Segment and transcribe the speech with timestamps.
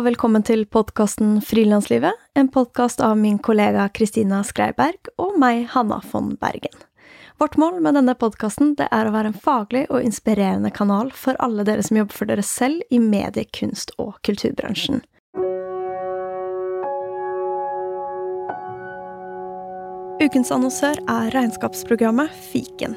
[0.00, 5.98] og velkommen til podkasten Frilanslivet, en podkast av min kollega Kristina Skreiberg og meg, Hanna
[6.08, 6.72] von Bergen.
[7.36, 11.66] Vårt mål med denne podkasten er å være en faglig og inspirerende kanal for alle
[11.68, 15.04] dere som jobber for dere selv i medie-, kunst- og kulturbransjen.
[20.24, 22.96] Ukens annonsør er regnskapsprogrammet Fiken.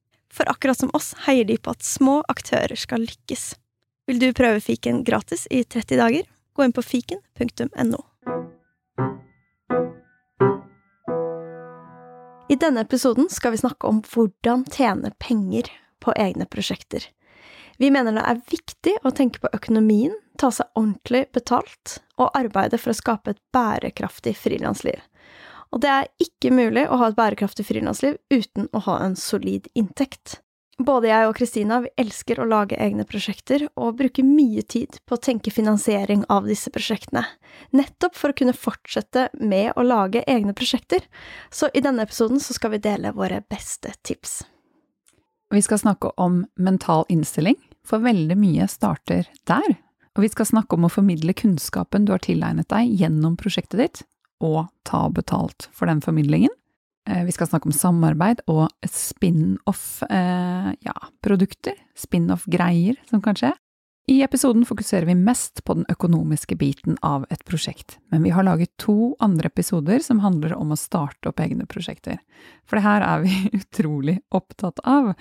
[0.31, 3.51] For akkurat som oss heier de på at små aktører skal lykkes.
[4.07, 6.29] Vil du prøve fiken gratis i 30 dager?
[6.55, 8.01] Gå inn på fiken.no.
[12.51, 15.69] I denne episoden skal vi snakke om hvordan tjene penger
[16.03, 17.05] på egne prosjekter.
[17.79, 22.77] Vi mener det er viktig å tenke på økonomien, ta seg ordentlig betalt og arbeide
[22.81, 24.99] for å skape et bærekraftig frilansliv.
[25.71, 29.69] Og det er ikke mulig å ha et bærekraftig frilansliv uten å ha en solid
[29.77, 30.41] inntekt.
[30.81, 35.21] Både jeg og Kristina elsker å lage egne prosjekter og bruker mye tid på å
[35.21, 37.23] tenke finansiering av disse prosjektene,
[37.75, 41.05] nettopp for å kunne fortsette med å lage egne prosjekter.
[41.53, 44.41] Så i denne episoden så skal vi dele våre beste tips.
[45.51, 49.75] Vi skal snakke om mental innstilling, for veldig mye starter der.
[50.15, 54.01] Og vi skal snakke om å formidle kunnskapen du har tilegnet deg gjennom prosjektet ditt,
[54.41, 56.49] og ta betalt for den formidlingen.
[57.09, 63.53] Eh, vi skal snakke om samarbeid og spin-off-produkter, eh, ja, spin-off-greier som kan skje.
[64.09, 68.43] I episoden fokuserer vi mest på den økonomiske biten av et prosjekt, men vi har
[68.43, 72.17] laget to andre episoder som handler om å starte opp egne prosjekter,
[72.65, 75.13] for det her er vi utrolig opptatt av.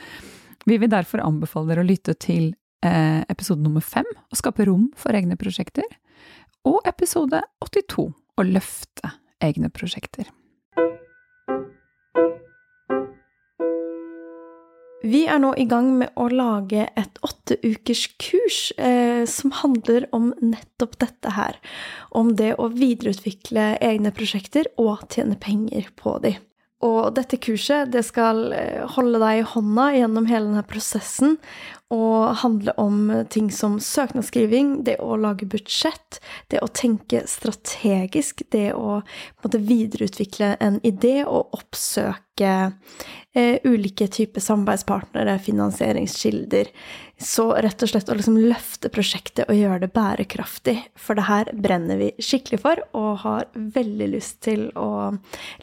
[0.64, 4.90] Vi vil derfor anbefale dere å lytte til eh, episode nummer fem, å skape rom
[4.96, 5.86] for egne prosjekter,
[6.64, 9.12] og episode 82, å løfte
[9.44, 10.28] egne prosjekter.
[15.00, 20.30] Vi er nå i gang med å lage et åtteukerskurs kurs eh, som handler om
[20.42, 21.56] nettopp dette her.
[22.10, 26.36] Om det å videreutvikle egne prosjekter og tjene penger på de.
[26.84, 31.38] Og dette kurset det skal eh, holde deg i hånda gjennom hele denne prosessen
[31.90, 36.20] og handle om ting som søknadsskriving, det å lage budsjett,
[36.52, 39.00] det å tenke strategisk, det å
[39.42, 42.52] måte, videreutvikle en idé og oppsøke
[43.34, 46.70] eh, ulike typer samarbeidspartnere, finansieringskilder.
[47.18, 50.76] Så rett og slett å liksom løfte prosjektet og gjøre det bærekraftig.
[50.94, 55.10] For det her brenner vi skikkelig for, og har veldig lyst til å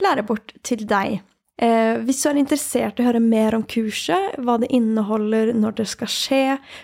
[0.04, 1.22] lære bort til deg.
[1.57, 5.79] Eh, hvis du er interessert i å høre mer om kurset, hva det inneholder, når
[5.79, 6.41] det skal skje,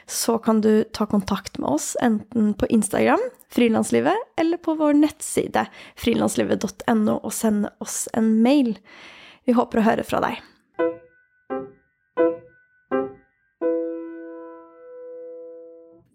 [0.10, 3.22] så kan du ta kontakt med oss enten på Instagram,
[3.54, 5.68] Frilanslivet, eller på vår nettside,
[6.02, 8.74] frilanslivet.no, og sende oss en mail.
[9.46, 10.42] Vi håper å høre fra deg.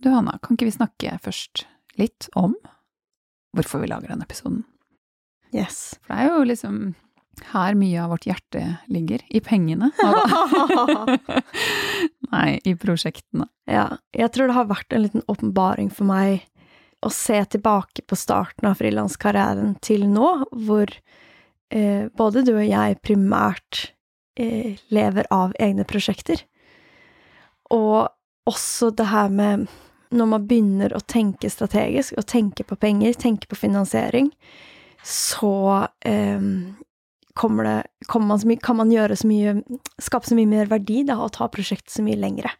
[0.02, 2.58] Du Hanna, kan ikke vi snakke først litt om
[3.54, 4.64] hvorfor vi lager denne episoden?
[5.54, 5.94] Yes.
[6.02, 6.80] For det er jo liksom
[7.52, 9.22] her mye av vårt hjerte ligger.
[9.28, 9.90] I pengene.
[12.32, 13.48] Nei, i prosjektene.
[13.68, 16.46] Ja, jeg tror det har vært en liten åpenbaring for meg
[17.04, 20.30] å se tilbake på starten av frilanskarrieren til nå,
[20.66, 20.90] hvor
[21.70, 23.92] eh, både du og jeg primært
[24.38, 26.42] eh, lever av egne prosjekter.
[27.74, 28.08] Og
[28.48, 29.68] også det her med
[30.08, 34.30] når man begynner å tenke strategisk, og tenke på penger, tenke på finansiering,
[35.04, 36.40] så eh,
[37.38, 37.76] det,
[38.18, 39.54] man mye, kan man gjøre så mye
[40.02, 42.50] Skape så mye mer verdi da, og ta prosjektet så mye lengre.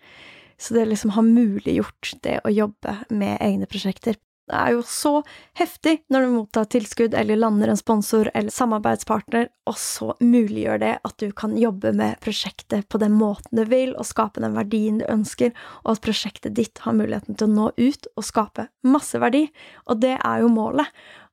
[0.59, 4.19] Så det liksom har muliggjort det å jobbe med egne prosjekter.
[4.49, 5.13] Det er jo så
[5.61, 10.95] heftig når du mottar tilskudd eller lander en sponsor eller samarbeidspartner, og så muliggjør det
[11.05, 15.03] at du kan jobbe med prosjektet på den måten du vil, og skape den verdien
[15.03, 15.53] du ønsker,
[15.85, 19.45] og at prosjektet ditt har muligheten til å nå ut og skape masse verdi.
[19.87, 20.89] Og det er jo målet,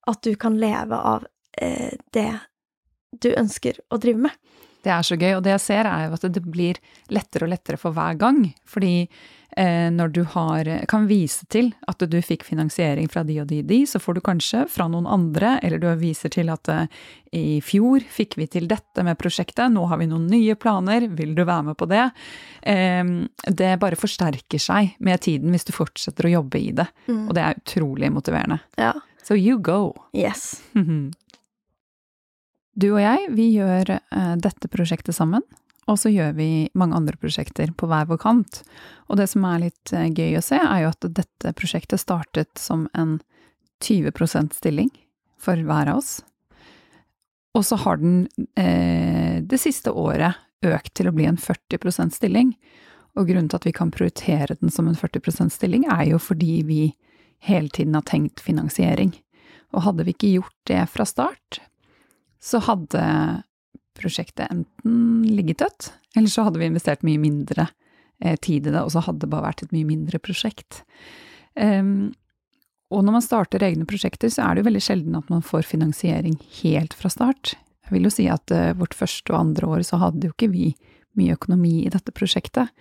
[0.05, 1.23] at du kan leve av
[1.57, 2.29] eh, det
[3.23, 4.35] du ønsker å drive med.
[4.85, 6.77] Det er så gøy, og det jeg ser er jo at det blir
[7.13, 8.43] lettere og lettere for hver gang.
[8.69, 9.07] Fordi
[9.57, 13.63] eh, når du har, kan vise til at du fikk finansiering fra de og de,
[13.65, 16.85] de, så får du kanskje fra noen andre, eller du viser til at eh,
[17.33, 21.33] i fjor fikk vi til dette med prosjektet, nå har vi noen nye planer, vil
[21.33, 22.05] du være med på det?
[22.61, 23.01] Eh,
[23.49, 27.25] det bare forsterker seg med tiden hvis du fortsetter å jobbe i det, mm.
[27.25, 28.61] og det er utrolig motiverende.
[28.77, 28.93] Ja.
[29.25, 29.95] So you go.
[30.13, 30.61] Yes.
[32.75, 35.43] Du og jeg, vi gjør eh, dette prosjektet sammen,
[35.87, 38.63] og så gjør vi mange andre prosjekter på hver vår kant.
[39.07, 42.51] Og det som er litt eh, gøy å se, er jo at dette prosjektet startet
[42.59, 43.19] som en
[43.85, 44.89] 20% stilling
[45.39, 46.17] for hver av oss.
[47.55, 48.25] Og så har den
[48.59, 50.35] eh, det siste året
[50.65, 52.51] økt til å bli en 40% stilling.
[53.15, 56.57] Og grunnen til at vi kan prioritere den som en 40% stilling, er jo fordi
[56.67, 56.81] vi
[57.45, 59.13] hele tiden har tenkt finansiering.
[59.71, 61.61] Og hadde vi ikke gjort det fra start,
[62.45, 63.01] så hadde
[63.95, 67.69] prosjektet enten ligget dødt, eller så hadde vi investert mye mindre
[68.21, 70.83] eh, tid i det, og så hadde det bare vært et mye mindre prosjekt.
[71.55, 72.13] Um,
[72.93, 75.65] og når man starter egne prosjekter, så er det jo veldig sjelden at man får
[75.67, 77.55] finansiering helt fra start.
[77.87, 80.51] Jeg vil jo si at uh, vårt første og andre år så hadde jo ikke
[80.53, 80.73] vi
[81.15, 82.71] mye økonomi i dette prosjektet,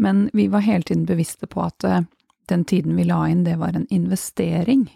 [0.00, 2.02] men vi var hele tiden bevisste på at uh,
[2.50, 4.88] den tiden vi la inn, det var en investering,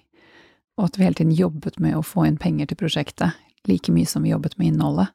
[0.75, 3.39] og at vi hele tiden jobbet med å få inn penger til prosjektet,
[3.71, 5.15] like mye som vi jobbet med innholdet,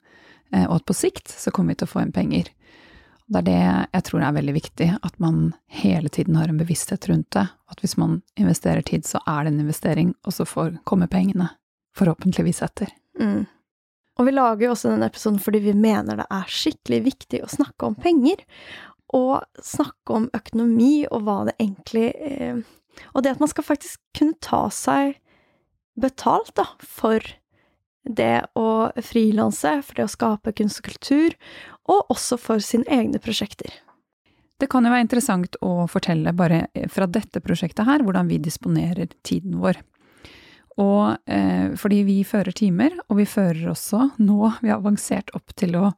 [0.53, 2.49] eh, og at på sikt så kommer vi til å få inn penger.
[3.29, 7.05] Det er det jeg tror er veldig viktig, at man hele tiden har en bevissthet
[7.11, 7.45] rundt det.
[7.69, 11.51] At hvis man investerer tid, så er det en investering, og så får komme pengene
[11.97, 12.89] forhåpentligvis etter.
[13.19, 13.45] Mm.
[14.19, 17.51] Og vi lager jo også denne episoden fordi vi mener det er skikkelig viktig å
[17.53, 18.41] snakke om penger.
[19.15, 22.59] Og snakke om økonomi og hva det egentlig eh,
[23.15, 25.15] Og det at man skal faktisk kunne ta seg
[25.99, 27.23] betalt, da, for
[28.09, 31.35] det å frilanse, for det å skape kunst og kultur,
[31.89, 33.71] og også for sine egne prosjekter.
[34.59, 39.07] Det kan jo være interessant å fortelle bare fra dette prosjektet her, hvordan vi disponerer
[39.23, 39.79] tiden vår.
[40.79, 45.55] Og eh, fordi vi fører timer, og vi fører også nå, vi har avansert opp
[45.59, 45.89] til å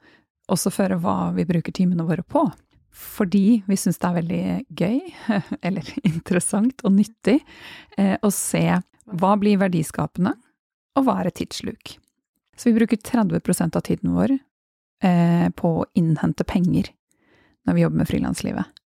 [0.51, 2.43] også føre hva vi bruker timene våre på.
[2.91, 4.43] Fordi vi syns det er veldig
[4.77, 4.99] gøy,
[5.67, 7.39] eller interessant og nyttig,
[7.97, 8.65] eh, å se
[9.11, 10.35] hva blir verdiskapende,
[10.99, 11.97] er et tidsluk?
[12.57, 14.35] Så vi bruker 30% av tiden vår
[15.03, 16.91] eh, på å innhente penger
[17.65, 18.81] når vi jobber med frilanslivet.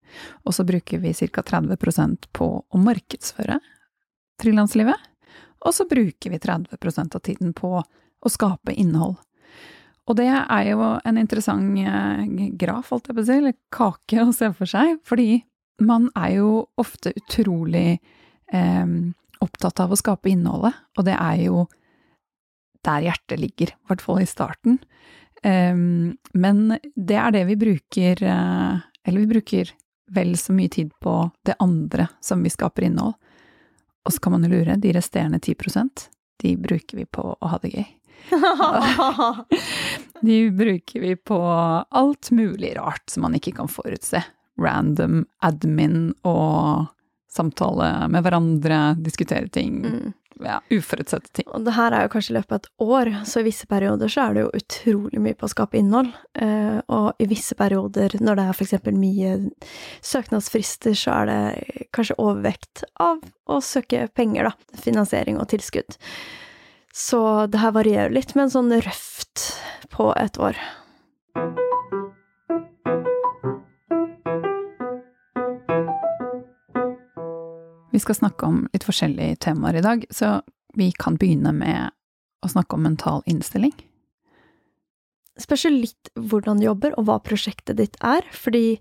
[0.46, 1.42] Og så bruker vi ca.
[1.42, 3.60] 30% på å markedsføre
[4.42, 5.10] frilanslivet.
[5.64, 9.16] Og så bruker vi 30% av tiden på å skape innhold.
[10.04, 14.26] Og det er jo en interessant eh, graf, holdt jeg på å si, eller kake
[14.26, 15.40] å se for seg, fordi
[15.84, 18.02] man er jo ofte utrolig
[18.52, 18.90] eh,
[19.44, 21.64] opptatt av å skape innholdet, og det er jo
[22.86, 24.80] der hjertet ligger, i hvert fall i starten.
[25.44, 29.74] Um, men det er det vi bruker uh, Eller vi bruker
[30.16, 33.18] vel så mye tid på det andre som vi skaper innhold.
[34.04, 35.56] Og så kan man jo lure, de resterende 10
[36.44, 37.86] de bruker vi på å ha det gøy.
[40.28, 41.40] de bruker vi på
[41.90, 44.22] alt mulig rart som man ikke kan forutse.
[44.60, 46.92] Random admin og
[47.32, 49.80] samtale med hverandre, diskutere ting.
[49.82, 51.48] Mm ja, uforutsette ting.
[51.54, 54.12] Og det her er jo kanskje i løpet av et år, så i visse perioder
[54.12, 56.14] så er det jo utrolig mye på å skape innhold.
[56.40, 59.36] Eh, og i visse perioder, når det er eksempel mye
[60.06, 64.80] søknadsfrister, så er det kanskje overvekt av å søke penger, da.
[64.84, 65.98] Finansiering og tilskudd.
[66.94, 67.20] Så
[67.50, 69.50] det her varierer litt, men sånn røft
[69.94, 70.60] på et år.
[77.94, 80.40] Vi skal snakke om litt forskjellige temaer i dag, så
[80.74, 81.94] vi kan begynne med
[82.42, 83.74] å snakke om mental innstilling.
[85.38, 88.26] Spørs litt hvordan du jobber, og hva prosjektet ditt er.
[88.34, 88.80] Fordi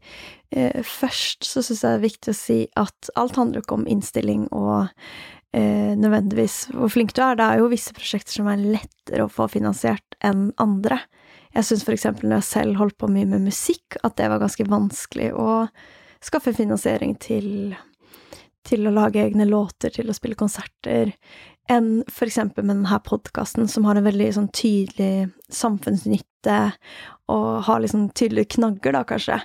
[0.52, 3.86] eh, først så syns jeg det er viktig å si at alt handler ikke om
[3.88, 4.90] innstilling og
[5.56, 7.36] eh, nødvendigvis hvor flink du er.
[7.40, 11.02] Det er jo visse prosjekter som er lettere å få finansiert enn andre.
[11.52, 14.40] Jeg syns for eksempel når jeg selv holdt på mye med musikk, at det var
[14.40, 15.48] ganske vanskelig å
[16.24, 17.74] skaffe finansiering til
[18.66, 21.12] til å lage egne låter, til å spille konserter,
[21.70, 26.58] enn for eksempel med denne podkasten, som har en veldig sånn tydelig samfunnsnytte,
[27.32, 29.38] og har liksom tydelige knagger, da, kanskje,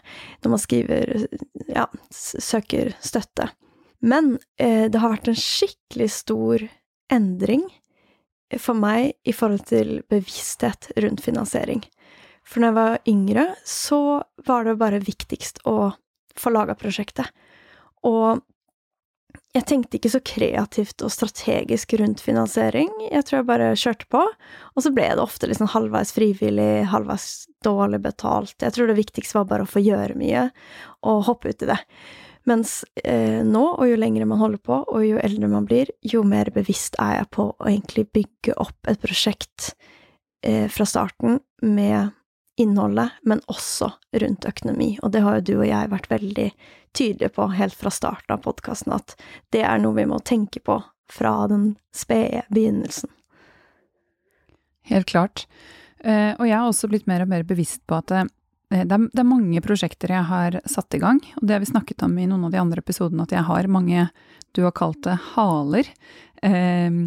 [0.43, 1.13] når man skriver
[1.69, 3.51] ja, søker støtte.
[3.99, 6.65] Men eh, det har vært en skikkelig stor
[7.13, 7.65] endring
[8.61, 11.81] for meg i forhold til bevissthet rundt finansiering.
[12.47, 14.01] For når jeg var yngre, så
[14.47, 15.91] var det bare viktigst å
[16.37, 17.27] få laga prosjektet.
[18.07, 18.39] Og
[19.57, 22.89] jeg tenkte ikke så kreativt og strategisk rundt finansiering.
[23.09, 27.47] Jeg tror jeg bare kjørte på, og så ble det ofte liksom halvveis frivillig, halvveis
[27.65, 28.55] dårlig betalt.
[28.61, 30.47] Jeg tror det viktigste var bare å få gjøre mye,
[31.09, 31.79] og hoppe ut i det.
[32.47, 36.23] Mens eh, nå, og jo lengre man holder på, og jo eldre man blir, jo
[36.27, 39.73] mer bevisst er jeg på å egentlig bygge opp et prosjekt
[40.45, 42.13] eh, fra starten med
[42.57, 44.95] innholdet, men også rundt økonomi.
[45.03, 46.47] Og det har jo du og jeg vært veldig
[46.97, 49.13] tydelige på helt fra starten av podkasten, at
[49.53, 50.79] det er noe vi må tenke på
[51.11, 53.11] fra den spede begynnelsen.
[54.87, 55.45] Helt klart.
[55.99, 58.25] Eh, og jeg har også blitt mer og mer bevisst på at det,
[58.69, 62.17] det, er, mange prosjekter jeg har satt i gang, og det har vi snakket om
[62.19, 64.07] i noen av de andre episodene, at jeg har mange,
[64.55, 65.89] du har kalt det haler,
[66.43, 67.03] eh,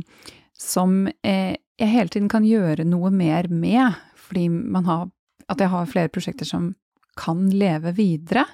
[0.60, 5.08] som eh, jeg hele tiden kan gjøre noe mer med, fordi man har
[5.50, 6.72] At jeg har flere prosjekter som
[7.18, 8.46] kan leve videre.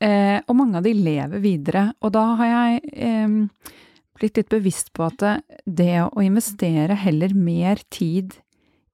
[0.00, 1.90] Eh, og mange av de lever videre.
[2.02, 3.36] Og da har jeg eh,
[4.18, 5.26] blitt litt bevisst på at
[5.66, 8.38] det, å investere heller mer tid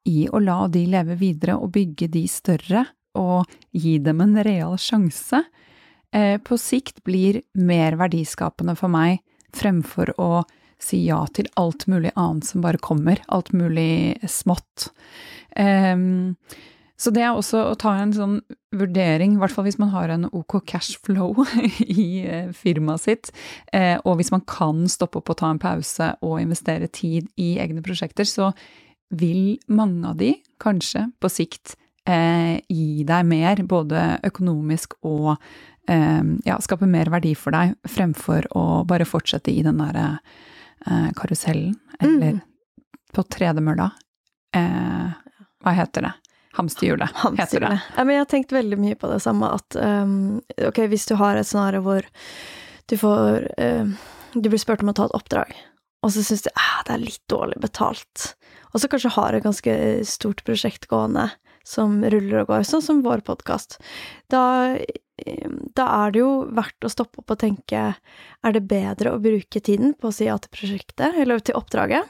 [0.09, 2.87] i å la de leve videre og bygge de større,
[3.18, 5.40] og gi dem en real sjanse,
[6.14, 9.21] eh, på sikt blir mer verdiskapende for meg
[9.57, 10.45] fremfor å
[10.78, 14.90] si ja til alt mulig annet som bare kommer, alt mulig smått.
[15.59, 16.37] Um,
[16.99, 18.38] så det er også å ta en sånn
[18.75, 21.45] vurdering, i hvert fall hvis man har en ok cashflow
[21.87, 23.31] i eh, firmaet sitt,
[23.73, 27.55] eh, og hvis man kan stoppe opp og ta en pause og investere tid i
[27.62, 28.50] egne prosjekter, så
[29.14, 31.76] vil mange av de kanskje på sikt
[32.09, 35.37] eh, gi deg mer, både økonomisk og
[35.88, 41.11] eh, ja, skape mer verdi for deg, fremfor å bare fortsette i den derre eh,
[41.17, 42.47] karusellen, eller mm.
[43.14, 43.93] på tredemølla.
[44.59, 46.17] Eh, hva heter det?
[46.57, 47.73] Hamsterhjulet, heter det.
[47.97, 50.38] Ja, jeg har tenkt veldig mye på det samme, at um,
[50.71, 52.07] ok, hvis du har et scenario hvor
[52.88, 53.90] du får uh,
[54.35, 55.52] Du blir spurt om å ta et oppdrag,
[56.05, 58.33] og så syns du ah, det er litt dårlig betalt,
[58.73, 59.75] og så kanskje har et ganske
[60.09, 61.31] stort prosjekt gående
[61.69, 63.76] som ruller og går, sånn som vår podkast,
[64.33, 64.45] da
[65.75, 69.61] da er det jo verdt å stoppe opp og tenke er det bedre å bruke
[69.64, 72.07] tiden på å si ja til prosjektet, eller til oppdraget,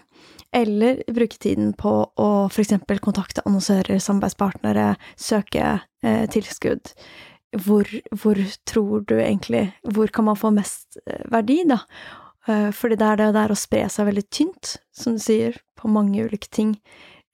[0.52, 2.74] eller bruke tiden på å f.eks.
[3.04, 5.64] kontakte annonsører, samarbeidspartnere, søke
[6.02, 6.94] eh, tilskudd.
[7.64, 8.36] Hvor, hvor,
[8.68, 11.80] tror du egentlig Hvor kan man få mest eh, verdi, da?
[12.48, 15.88] Eh, fordi det er det der å spre seg veldig tynt, som du sier, på
[15.88, 16.76] mange ulike ting.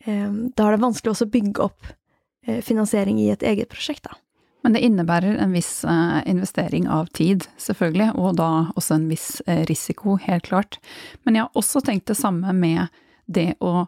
[0.06, 1.94] Eh, da er det vanskelig også å bygge opp
[2.44, 4.18] finansiering i et eget prosjekt, da.
[4.60, 5.78] Men det innebærer en viss
[6.28, 9.28] investering av tid, selvfølgelig, og da også en viss
[9.70, 10.76] risiko, helt klart.
[11.24, 12.92] Men jeg har også tenkt det samme med
[13.26, 13.86] det å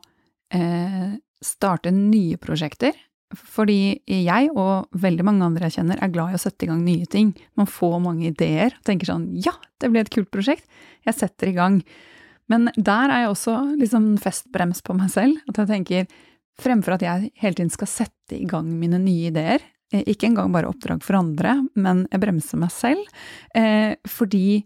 [0.55, 1.13] eh,
[1.45, 2.97] starte nye prosjekter.
[3.37, 6.85] Fordi jeg og veldig mange andre jeg kjenner er glad i å sette i gang
[6.87, 7.33] nye ting.
[7.59, 10.69] Man får mange ideer og tenker sånn ja, det blir et kult prosjekt,
[11.07, 11.81] jeg setter i gang.
[12.47, 15.41] Men der er jeg også liksom festbrems på meg selv.
[15.51, 16.07] At jeg tenker
[16.63, 19.65] fremfor at jeg hele tiden skal sette i gang mine nye ideer,
[19.95, 23.07] Eh, ikke engang bare oppdrag for andre, men jeg bremser meg selv.
[23.55, 24.65] Eh, fordi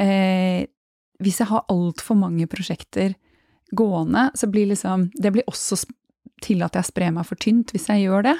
[0.00, 0.68] eh,
[1.20, 3.14] hvis jeg har altfor mange prosjekter
[3.76, 5.78] gående, så blir liksom Det blir også
[6.40, 8.36] til at jeg sprer meg for tynt hvis jeg gjør det.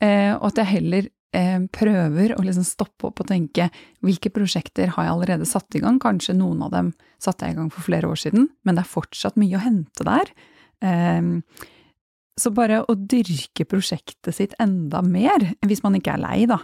[0.00, 3.68] Eh, og at jeg heller eh, prøver å liksom stoppe opp og tenke
[4.06, 5.98] hvilke prosjekter har jeg allerede satt i gang?
[6.02, 8.94] Kanskje noen av dem satte jeg i gang for flere år siden, men det er
[8.94, 10.32] fortsatt mye å hente der.
[10.80, 11.66] Eh,
[12.40, 16.60] så bare å dyrke prosjektet sitt enda mer, hvis man ikke er lei, da,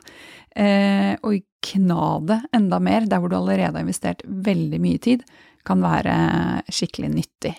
[0.56, 5.26] eh, og kna det enda mer der hvor du allerede har investert veldig mye tid,
[5.66, 6.16] kan være
[6.70, 7.54] skikkelig nyttig.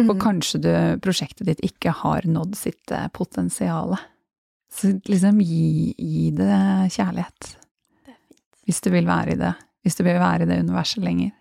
[0.00, 0.22] For mm.
[0.22, 0.72] kanskje du,
[1.04, 3.96] prosjektet ditt ikke har nådd sitt eh, potensial.
[4.72, 6.56] Så liksom gi, gi det
[6.94, 7.52] kjærlighet.
[8.64, 9.52] Hvis du vil være i det.
[9.84, 11.34] Hvis du vil være i det universet lenger.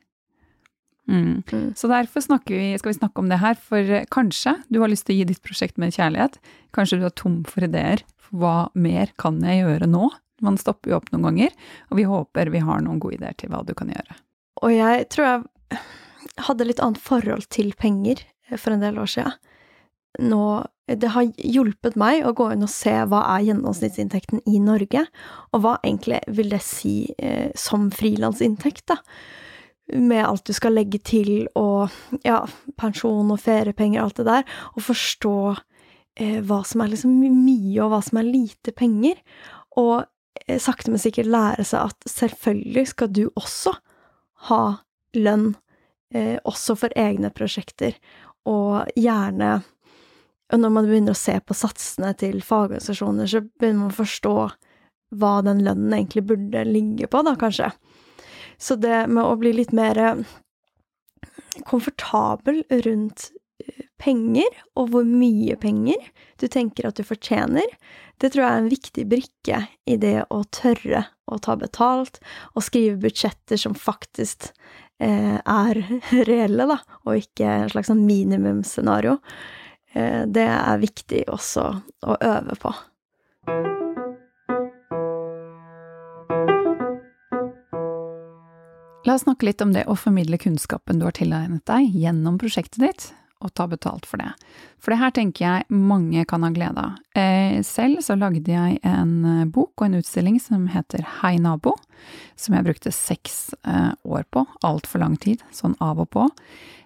[1.08, 1.44] Mm.
[1.52, 1.70] Mm.
[1.76, 5.08] Så derfor vi, skal vi snakke om det her, for eh, kanskje du har lyst
[5.08, 6.38] til å gi ditt prosjekt mer kjærlighet.
[6.76, 8.04] Kanskje du er tom for ideer.
[8.20, 10.10] For hva mer kan jeg gjøre nå?
[10.42, 11.56] Man stopper jo opp noen ganger,
[11.92, 14.16] og vi håper vi har noen gode ideer til hva du kan gjøre.
[14.66, 15.82] Og jeg tror jeg
[16.48, 18.24] hadde litt annet forhold til penger
[18.60, 19.38] for en del år siden.
[20.28, 20.44] Nå,
[20.92, 25.06] det har hjulpet meg å gå inn og se hva er gjennomsnittsinntekten i Norge,
[25.56, 29.00] og hva egentlig vil det si eh, som frilansinntekt, da
[29.94, 31.92] med alt du skal legge til, og
[32.26, 32.42] ja,
[32.80, 37.78] pensjon og feriepenger og alt det der, og forstå eh, hva som er liksom mye,
[37.84, 39.20] og hva som er lite penger.
[39.80, 40.04] Og
[40.46, 43.76] eh, sakte, men sikkert lære seg at selvfølgelig skal du også
[44.48, 44.64] ha
[45.18, 45.54] lønn,
[46.16, 47.98] eh, også for egne prosjekter,
[48.50, 49.60] og gjerne
[50.52, 54.36] når man begynner å se på satsene til fagorganisasjoner, så begynner man å forstå
[55.22, 57.72] hva den lønnen egentlig burde ligge på, da, kanskje.
[58.62, 60.24] Så det med å bli litt mer eh,
[61.68, 63.30] komfortabel rundt
[63.64, 67.68] eh, penger, og hvor mye penger du tenker at du fortjener,
[68.22, 72.22] det tror jeg er en viktig brikke i det å tørre å ta betalt,
[72.56, 74.52] og skrive budsjetter som faktisk
[75.08, 75.82] er
[76.30, 79.18] reelle, da, og ikke en slags sånn minimumsscenario.
[79.94, 81.68] Eh, det er viktig også
[82.06, 82.74] å øve på.
[89.02, 92.84] La oss snakke litt om det å formidle kunnskapen du har tilegnet deg gjennom prosjektet
[92.84, 93.08] ditt,
[93.42, 94.32] og ta betalt for det.
[94.82, 97.00] For det her tenker jeg mange kan ha glede av.
[97.18, 101.76] Eh, selv så lagde jeg en eh, bok og en utstilling som heter Hei nabo,
[102.40, 106.28] som jeg brukte seks eh, år på, altfor lang tid, sånn av og på.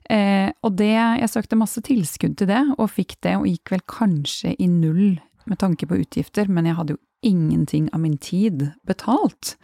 [0.05, 4.51] Og det, jeg søkte masse tilskudd til det, og fikk det, og gikk vel kanskje
[4.61, 5.15] i null
[5.49, 9.55] med tanke på utgifter, men jeg hadde jo ingenting av min tid betalt.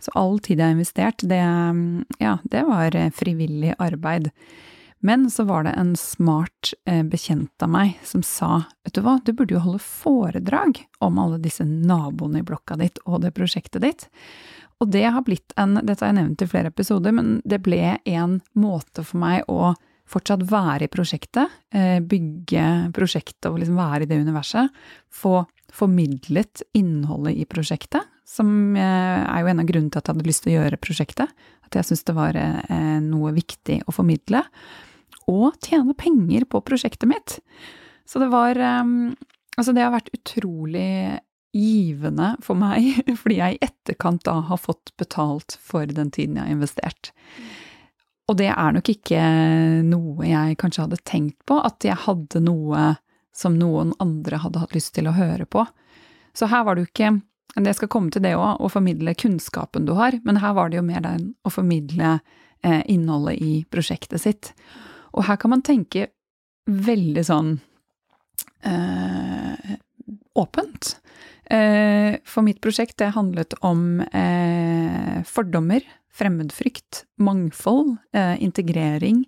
[0.00, 1.42] Så all tid jeg har investert, det,
[2.16, 4.30] ja, det var frivillig arbeid.
[5.04, 9.18] Men så var det en smart eh, bekjent av meg som sa vet du hva,
[9.20, 13.84] du burde jo holde foredrag om alle disse naboene i blokka ditt og det prosjektet
[13.84, 14.06] ditt.
[14.80, 17.98] Og det har blitt en, dette har jeg nevnt i flere episoder, men det ble
[18.08, 19.74] en måte for meg å
[20.08, 22.64] fortsatt være i prosjektet, eh, bygge
[22.96, 24.72] prosjektet og liksom være i det universet,
[25.12, 30.16] få formidlet innholdet i prosjektet, som eh, er jo en av grunnene til at jeg
[30.16, 31.44] hadde lyst til å gjøre prosjektet.
[31.68, 32.40] At jeg syntes det var
[33.04, 34.44] noe viktig å formidle.
[35.30, 37.38] Og tjene penger på prosjektet mitt.
[38.08, 38.60] Så det var
[39.54, 41.20] Altså, det har vært utrolig
[41.54, 46.48] givende for meg, fordi jeg i etterkant da har fått betalt for den tiden jeg
[46.48, 47.12] har investert.
[48.30, 49.20] Og det er nok ikke
[49.86, 52.94] noe jeg kanskje hadde tenkt på, at jeg hadde noe
[53.34, 55.66] som noen andre hadde hatt lyst til å høre på.
[56.34, 57.14] Så her var det jo ikke
[57.54, 60.80] Jeg skal komme til det òg, å formidle kunnskapen du har, men her var det
[60.80, 62.16] jo mer den å formidle
[62.66, 64.48] eh, innholdet i prosjektet sitt.
[65.14, 66.08] Og her kan man tenke
[66.66, 67.54] veldig sånn
[68.66, 69.74] eh,
[70.34, 70.94] åpent.
[71.44, 79.24] Eh, for mitt prosjekt, det handlet om eh, fordommer, fremmedfrykt, mangfold, eh, integrering,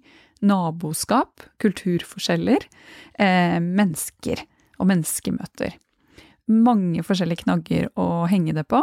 [0.47, 2.67] naboskap, kulturforskjeller,
[3.19, 4.43] eh, mennesker
[4.81, 5.77] og menneskemøter.
[6.53, 8.83] Mange forskjellige knagger å henge det på,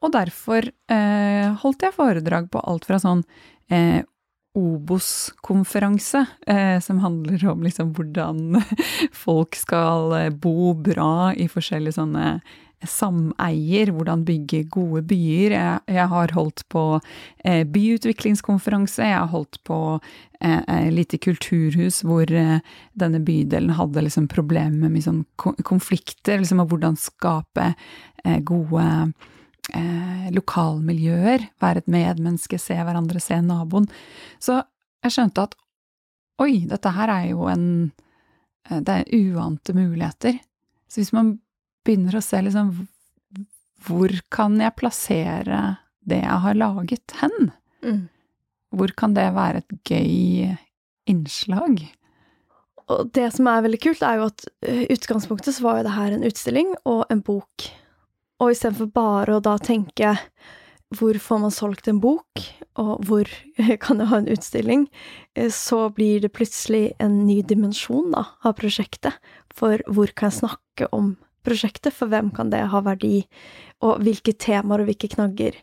[0.00, 3.22] og derfor eh, holdt jeg foredrag på alt fra sånn
[3.72, 4.00] eh,
[4.58, 8.62] Obos-konferanse, eh, som handler om liksom hvordan
[9.24, 12.40] folk skal eh, bo bra i forskjellige sånne
[12.88, 15.54] sameier, hvordan bygge gode byer.
[15.54, 16.84] Jeg, jeg har holdt på
[17.44, 19.80] eh, byutviklingskonferanse, jeg har holdt på
[20.40, 22.60] eh, eh lite kulturhus hvor eh,
[22.98, 27.74] denne bydelen hadde liksom problemer med sånn konflikter, liksom og hvordan skape
[28.44, 28.86] gode
[29.74, 33.88] eh, lokalmiljøer, være et medmenneske, se hverandre, se naboen.
[34.42, 34.60] Så
[35.04, 35.56] jeg skjønte at
[36.40, 37.66] oi, dette her er jo en
[38.70, 40.36] Det er uante muligheter.
[40.86, 41.38] Så hvis man
[41.84, 42.74] begynner å se liksom
[43.86, 45.60] Hvor kan jeg plassere
[46.04, 47.52] det jeg har laget, hen?
[47.84, 48.08] Mm.
[48.76, 50.56] Hvor kan det være et gøy
[51.08, 51.80] innslag?
[52.90, 55.86] Og det som er veldig kult, er jo at i eh, utgangspunktet så var jo
[55.86, 57.68] det her en utstilling og en bok.
[58.40, 60.16] Og istedenfor bare å da tenke
[60.96, 62.42] hvor får man solgt en bok,
[62.80, 63.28] og hvor
[63.84, 64.86] kan jeg ha en utstilling,
[65.38, 69.20] eh, så blir det plutselig en ny dimensjon da, av prosjektet.
[69.54, 71.14] For hvor kan jeg snakke om
[71.46, 73.22] prosjektet, for hvem kan det ha verdi,
[73.86, 75.56] og hvilke temaer og hvilke knagger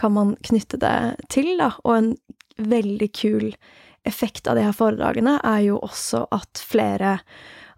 [0.00, 0.96] kan man knytte det
[1.30, 1.74] til, da?
[1.84, 2.10] Og en
[2.60, 3.52] veldig kul
[4.08, 7.18] effekt av de her foredragene er jo også at flere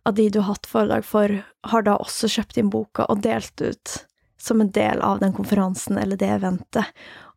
[0.06, 3.58] av de du har hatt foredrag for, har da også kjøpt inn boka og delt
[3.62, 3.98] ut
[4.42, 6.90] som en del av den konferansen eller det eventet.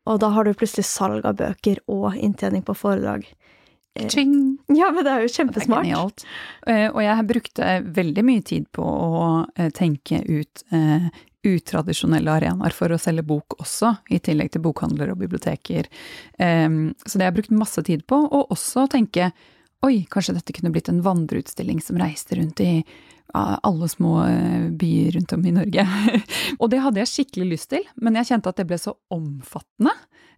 [0.06, 3.28] Og da har du plutselig salg av bøker og inntjening på foredrag
[4.12, 4.58] Ching.
[4.68, 5.86] Ja, men det er jo kjempesmart.
[5.86, 6.24] Det er genialt.
[6.92, 10.66] og jeg brukte veldig mye tid på å eh, tenke ut
[11.46, 15.86] utradisjonelle arenaer for å selge bok også, i tillegg til bokhandler og biblioteker.
[16.34, 19.28] Så det har jeg brukt masse tid på, og også tenke
[19.86, 22.72] oi, kanskje dette kunne blitt en vandreutstilling som reiste rundt i
[23.36, 24.14] alle små
[24.80, 25.86] byer rundt om i Norge.
[26.62, 29.94] og det hadde jeg skikkelig lyst til, men jeg kjente at det ble så omfattende.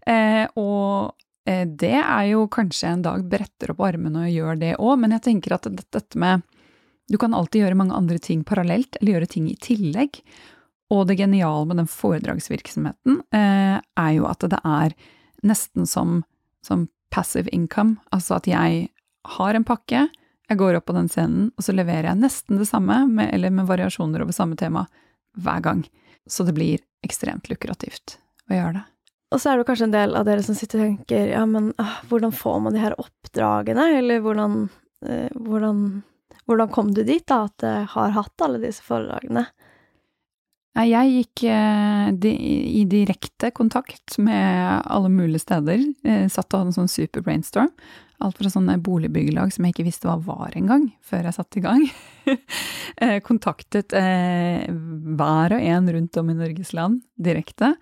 [0.08, 1.16] Eh, og
[1.48, 5.16] Eh, det er jo kanskje en dag bretter opp armene og gjør det òg, men
[5.16, 6.44] jeg tenker at dette med
[7.08, 10.18] Du kan alltid gjøre mange andre ting parallelt, eller gjøre ting i tillegg.
[10.92, 14.92] Og det geniale med den foredragsvirksomheten eh, er jo at det er
[15.48, 16.26] nesten som,
[16.60, 18.90] som passive income, altså at jeg
[19.38, 20.10] har en pakke,
[20.48, 23.52] jeg går opp på den scenen, og så leverer jeg nesten det samme, med, eller
[23.54, 24.86] med variasjoner over samme tema,
[25.38, 25.84] hver gang.
[26.28, 28.18] Så det blir ekstremt lukrativt
[28.50, 28.86] å gjøre det.
[29.36, 31.74] Og så er det kanskje en del av dere som sitter og tenker ja, men
[31.84, 34.62] ah, hvordan får man de her oppdragene, eller hvordan,
[35.04, 35.82] eh, hvordan,
[36.48, 39.44] hvordan kom du dit, da, at jeg har hatt alle disse foredragene?
[40.78, 45.82] Jeg gikk eh, i direkte kontakt med alle mulige steder.
[46.06, 47.72] Jeg satt og hadde en sånn super brainstorm.
[48.22, 51.66] Alt fra sånne boligbyggelag som jeg ikke visste hva var engang, før jeg satte i
[51.66, 51.88] gang.
[52.98, 57.76] Eh, kontaktet eh, hver og en rundt om i Norges land direkte.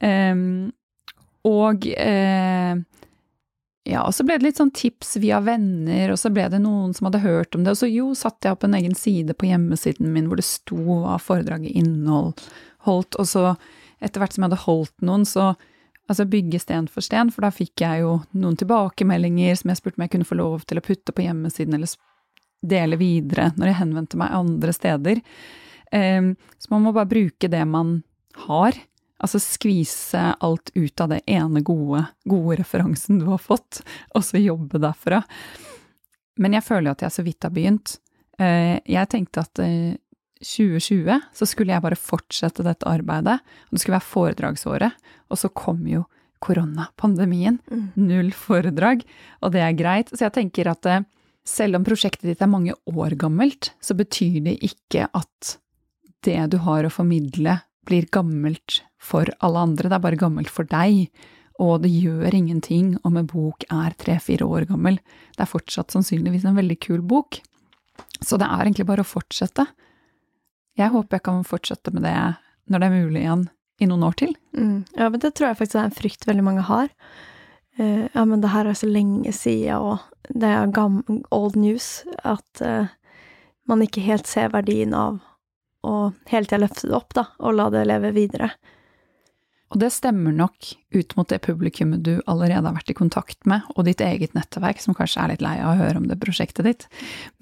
[0.00, 0.70] Um,
[1.44, 2.72] og eh,
[3.86, 6.90] ja, og så ble det litt sånn tips via venner, og så ble det noen
[6.96, 9.46] som hadde hørt om det, og så jo, satte jeg opp en egen side på
[9.46, 13.52] hjemmesiden min hvor det sto hva foredraget inneholdt, og så
[14.02, 15.52] etter hvert som jeg hadde holdt noen, så
[16.06, 19.98] altså bygge sten for sten, for da fikk jeg jo noen tilbakemeldinger som jeg spurte
[20.00, 21.94] om jeg kunne få lov til å putte på hjemmesiden eller
[22.66, 25.22] dele videre når jeg henvendte meg andre steder.
[25.94, 28.00] Ehm, så man må bare bruke det man
[28.46, 28.78] har.
[29.22, 33.80] Altså skvise alt ut av det ene gode, gode referansen du har fått,
[34.12, 35.22] og så jobbe derfra.
[36.36, 37.96] Men jeg føler jo at jeg så vidt har begynt.
[38.36, 43.82] Eh, jeg tenkte at 2020 eh, så skulle jeg bare fortsette dette arbeidet, og det
[43.82, 45.08] skulle være foredragsåret.
[45.32, 46.04] Og så kom jo
[46.44, 47.58] koronapandemien.
[47.70, 47.86] Mm.
[47.96, 49.04] Null foredrag,
[49.40, 50.12] og det er greit.
[50.12, 51.06] Så jeg tenker at eh,
[51.46, 55.56] selv om prosjektet ditt er mange år gammelt, så betyr det ikke at
[56.26, 60.68] det du har å formidle, blir gammelt for alle andre, det er bare gammelt for
[60.68, 61.08] deg.
[61.62, 64.98] Og det gjør ingenting om en bok er tre–fire år gammel.
[65.36, 67.40] Det er fortsatt sannsynligvis en veldig kul bok.
[68.20, 69.64] Så det er egentlig bare å fortsette.
[70.76, 72.16] Jeg håper jeg kan fortsette med det
[72.68, 73.46] når det er mulig igjen
[73.80, 74.34] i noen år til.
[74.56, 74.84] Mm.
[74.96, 76.92] Ja, men det tror jeg faktisk er en frykt veldig mange har.
[77.80, 80.72] Uh, ja, men det her er så lenge siden, og det er
[81.34, 82.88] old news, at uh,
[83.68, 85.20] man ikke helt ser verdien av
[85.86, 85.96] å
[86.30, 88.50] hele tida løfte det opp, da, og la det leve videre.
[89.74, 93.66] Og det stemmer nok ut mot det publikummet du allerede har vært i kontakt med,
[93.74, 96.68] og ditt eget nettverk, som kanskje er litt lei av å høre om det prosjektet
[96.68, 96.86] ditt.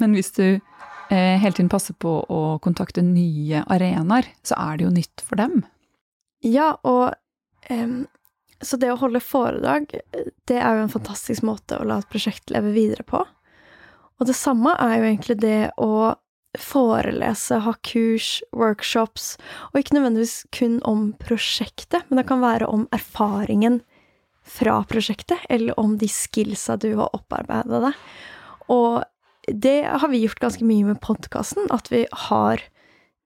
[0.00, 4.88] Men hvis du eh, hele tiden passer på å kontakte nye arenaer, så er det
[4.88, 5.60] jo nytt for dem.
[6.44, 7.12] Ja, og
[7.68, 8.04] um,
[8.64, 9.92] så det å holde foredrag,
[10.48, 13.20] det er jo en fantastisk måte å la et prosjekt leve videre på.
[14.20, 16.14] Og det samme er jo egentlig det å
[16.60, 19.34] forelese, ha kurs, workshops,
[19.72, 23.80] og ikke nødvendigvis kun om prosjektet, men det kan være om erfaringen
[24.44, 28.04] fra prosjektet, eller om de skillsa du har opparbeida deg.
[28.72, 29.02] Og
[29.48, 32.62] det har vi gjort ganske mye med podkasten, at vi har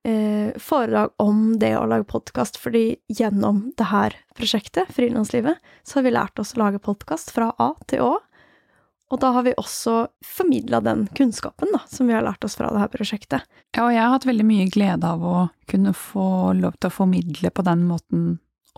[0.07, 6.09] eh, foredrag om det å lage podkast, fordi gjennom det her prosjektet, Frilanslivet, så har
[6.09, 8.15] vi lært oss å lage podkast fra A til Å.
[9.09, 12.69] Og da har vi også formidla den kunnskapen da, som vi har lært oss fra
[12.75, 13.47] det her prosjektet.
[13.73, 15.39] Ja, og jeg har hatt veldig mye glede av å
[15.71, 18.29] kunne få lov til å formidle på den måten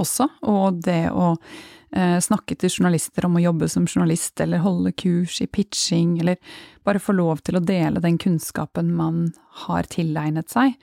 [0.01, 4.95] også, og det å eh, snakke til journalister om å jobbe som journalist, eller holde
[4.97, 6.39] kurs i pitching, eller
[6.87, 9.29] bare få lov til å dele den kunnskapen man
[9.67, 10.79] har tilegnet seg.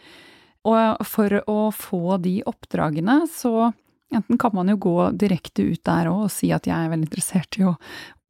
[0.68, 3.72] Og for å få de oppdragene, så
[4.08, 7.58] Enten kan man jo gå direkte ut der og si at jeg er veldig interessert
[7.60, 7.74] i å,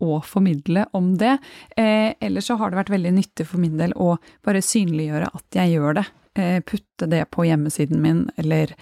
[0.03, 1.37] å formidle om det.
[1.77, 5.59] Eh, eller så har det vært veldig nyttig for min del å bare synliggjøre at
[5.59, 6.07] jeg gjør det.
[6.37, 8.75] Eh, putte det på hjemmesiden min, eller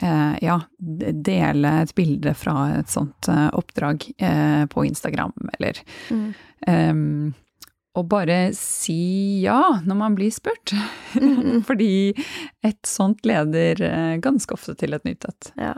[0.00, 6.28] eh, ja, dele et bilde fra et sånt eh, oppdrag eh, på Instagram, eller mm.
[6.64, 7.34] Ehm,
[7.94, 10.72] og bare si ja når man blir spurt.
[11.20, 11.60] Mm.
[11.68, 12.14] Fordi
[12.64, 15.50] et sånt leder eh, ganske ofte til et nytt et.
[15.60, 15.74] Ja.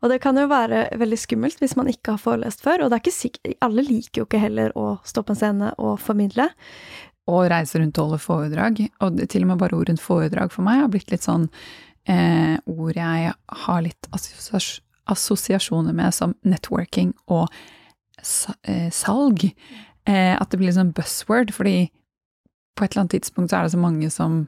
[0.00, 2.98] Og det kan jo være veldig skummelt hvis man ikke har forelest før, og det
[2.98, 6.48] er ikke sikkert Alle liker jo ikke heller å stå på en scene og formidle.
[7.30, 8.82] Og reise rundt og holde foredrag.
[9.04, 11.46] Og til og med bare ordet foredrag for meg har blitt litt sånn
[12.10, 13.32] eh, ord jeg
[13.66, 17.46] har litt assosiasjoner med som networking og
[18.66, 19.46] eh, salg.
[20.02, 21.92] Eh, at det blir sånn buzzword, fordi
[22.74, 24.40] på et eller annet tidspunkt så er det så mange som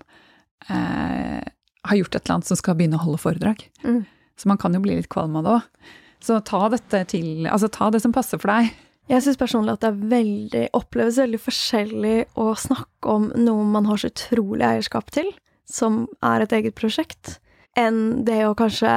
[0.66, 1.44] eh,
[1.84, 3.66] har gjort et eller annet som skal begynne å holde foredrag.
[3.84, 4.02] Mm.
[4.40, 5.92] Så man kan jo bli litt kvalm av det òg.
[6.24, 8.72] Så ta dette til Altså ta det som passer for deg.
[9.12, 13.88] Jeg syns personlig at det er veldig, oppleves veldig forskjellig å snakke om noe man
[13.90, 15.28] har så utrolig eierskap til,
[15.68, 17.36] som er et eget prosjekt,
[17.76, 18.88] enn det å kanskje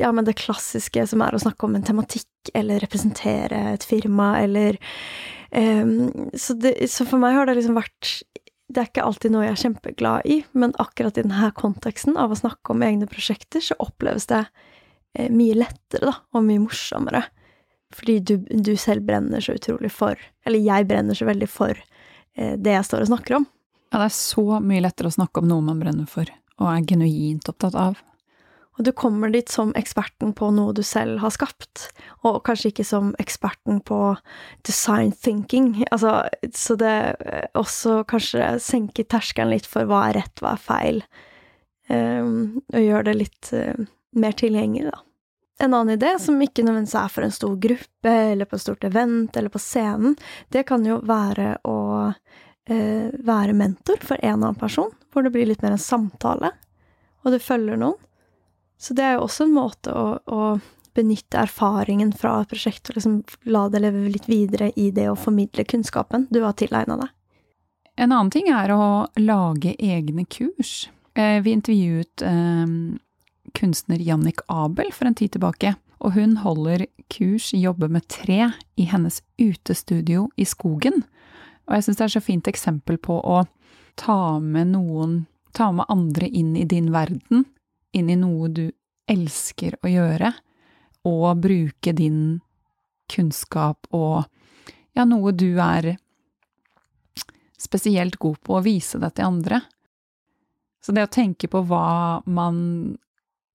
[0.00, 2.26] Ja, men det klassiske som er å snakke om en tematikk,
[2.58, 4.80] eller representere et firma, eller
[5.54, 8.16] um, så, det, så for meg har det liksom vært
[8.72, 12.32] det er ikke alltid noe jeg er kjempeglad i, men akkurat i denne konteksten av
[12.32, 14.46] å snakke om egne prosjekter, så oppleves det
[15.12, 17.24] mye lettere, da, og mye morsommere.
[17.92, 22.54] Fordi du, du, selv brenner så utrolig for Eller jeg brenner så veldig for eh,
[22.56, 23.50] det jeg står og snakker om.
[23.92, 26.86] Ja, det er så mye lettere å snakke om noe man brenner for, og er
[26.88, 28.00] genuint opptatt av.
[28.78, 31.90] Og du kommer dit som eksperten på noe du selv har skapt,
[32.24, 33.98] og kanskje ikke som eksperten på
[34.64, 35.74] design thinking.
[35.92, 36.22] Altså,
[36.56, 41.02] så det eh, også kanskje senker terskelen litt for hva er rett, hva er feil,
[41.92, 45.02] um, og gjør det litt uh, mer tilgjengelig, da.
[45.62, 48.84] En annen idé, som ikke nødvendigvis er for en stor gruppe, eller på et stort
[48.84, 50.16] event, eller på scenen,
[50.50, 51.78] det kan jo være å
[52.10, 56.50] eh, være mentor for en annen person, hvor det blir litt mer en samtale,
[57.22, 58.00] og du følger noen.
[58.82, 60.42] Så det er jo også en måte å, å
[60.96, 65.18] benytte erfaringen fra et prosjekt og liksom la det leve litt videre i det å
[65.18, 67.12] formidle kunnskapen du har tilegna deg.
[68.02, 70.90] En annen ting er å lage egne kurs.
[71.14, 72.66] Eh, vi intervjuet eh,
[73.56, 78.50] kunstner Jannik Abel for en tid tilbake, og hun holder kurs i Jobbe med tre
[78.76, 81.04] i hennes utestudio i skogen.
[81.68, 83.42] Og jeg syns det er så fint eksempel på å
[84.00, 87.44] ta med noen, ta med andre inn i din verden,
[87.92, 88.66] inn i noe du
[89.10, 90.32] elsker å gjøre,
[91.06, 92.40] og bruke din
[93.10, 94.22] kunnskap og
[94.94, 95.94] ja, noe du er
[97.60, 99.62] spesielt god på å vise det til andre.
[100.82, 102.58] Så det å tenke på hva man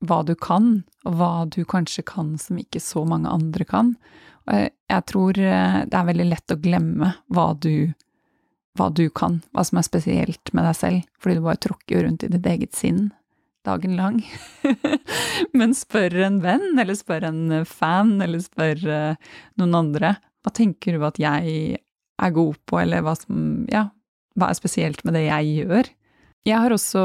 [0.06, 3.96] hva du kan, og hva du kanskje kan som ikke så mange andre kan.
[4.48, 7.92] Jeg tror eh, det er veldig lett å glemme hva du,
[8.80, 12.24] hva du kan, hva som er spesielt med deg selv, fordi du bare tråkker rundt
[12.24, 13.10] i ditt eget sinn
[13.68, 14.22] dagen lang.
[15.58, 20.96] Men spør en venn, eller spør en fan, eller spør eh, noen andre, hva tenker
[20.96, 21.78] du at jeg
[22.18, 23.90] er god på, eller hva som, ja,
[24.38, 25.92] hva er spesielt med det jeg gjør?
[26.48, 27.04] Jeg har også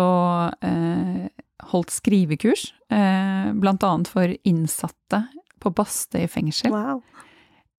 [0.63, 1.27] eh,
[1.71, 5.27] holdt skrivekurs, eh, annet for innsatte
[5.63, 6.73] på Bastøy fengsel.
[6.75, 7.03] Wow.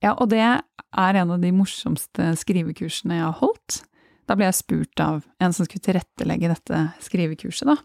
[0.04, 3.84] Ja, og det er en av de morsomste skrivekursene jeg har holdt.
[4.28, 7.78] Da ble jeg spurt av en som skulle tilrettelegge dette skrivekurset, da.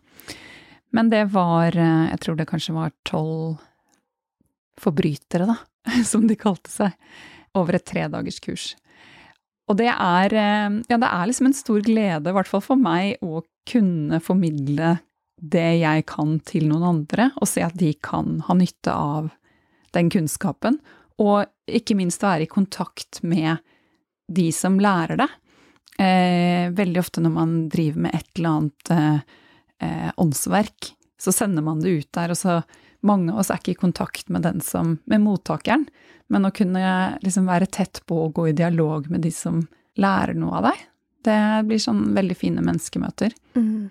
[0.94, 3.58] Men det var, eh, jeg tror det kanskje var tolv
[4.78, 5.56] forbrytere, da,
[6.10, 6.94] som de kalte seg,
[7.58, 8.76] over et tredagerskurs.
[9.68, 12.80] Og det er, eh, ja, det er liksom en stor glede, i hvert fall for
[12.80, 14.96] meg, å kunne formidle
[15.38, 19.30] det jeg kan til noen andre, og se at de kan ha nytte av
[19.96, 20.80] den kunnskapen.
[21.22, 23.62] Og ikke minst være i kontakt med
[24.28, 25.28] de som lærer det.
[25.98, 29.20] Eh, veldig ofte når man driver med et eller annet eh,
[29.82, 32.60] eh åndsverk, så sender man det ut der, og så
[33.00, 35.86] mange av oss er ikke i kontakt med som, med mottakeren,
[36.28, 39.64] men å kunne liksom være tett på og gå i dialog med de som
[39.98, 40.82] lærer noe av deg,
[41.26, 43.34] det blir sånn veldig fine menneskemøter.
[43.58, 43.90] Mm.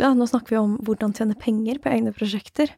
[0.00, 2.70] Nå snakker vi om hvordan tjene penger på egne prosjekter.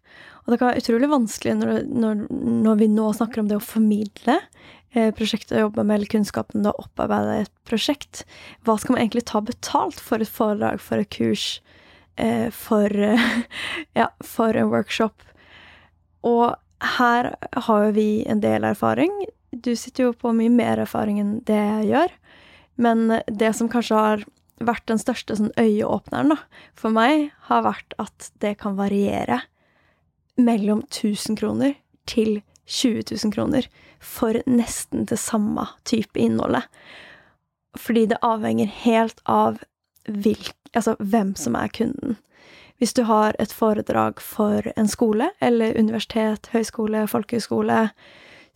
[0.44, 2.24] Og det kan være utrolig vanskelig når, når,
[2.64, 4.40] når vi nå snakker om det å formidle
[4.94, 8.24] eh, prosjektet å jobbe med, eller kunnskapen du har opparbeida i et prosjekt.
[8.66, 11.46] Hva skal man egentlig ta betalt for et foredrag, for et kurs,
[12.16, 12.90] eh, for,
[14.00, 15.24] ja, for en workshop?
[16.26, 16.56] Og
[16.98, 17.32] her
[17.68, 19.12] har jo vi en del erfaring.
[19.54, 22.14] Du sitter jo på mye mer erfaring enn det jeg gjør.
[22.74, 24.24] Men det som kanskje har
[24.62, 26.38] vært den største sånn øyeåpneren da,
[26.78, 29.42] for meg, har vært at det kan variere
[30.40, 31.76] mellom 1000 kroner
[32.10, 33.68] til 20 000 kroner
[34.04, 36.66] for nesten det samme type innholdet.
[37.78, 39.62] Fordi det avhenger helt av
[40.04, 42.18] hvilk, altså hvem som er kunden.
[42.78, 47.88] Hvis du har et foredrag for en skole, eller universitet, høyskole, folkehøyskole,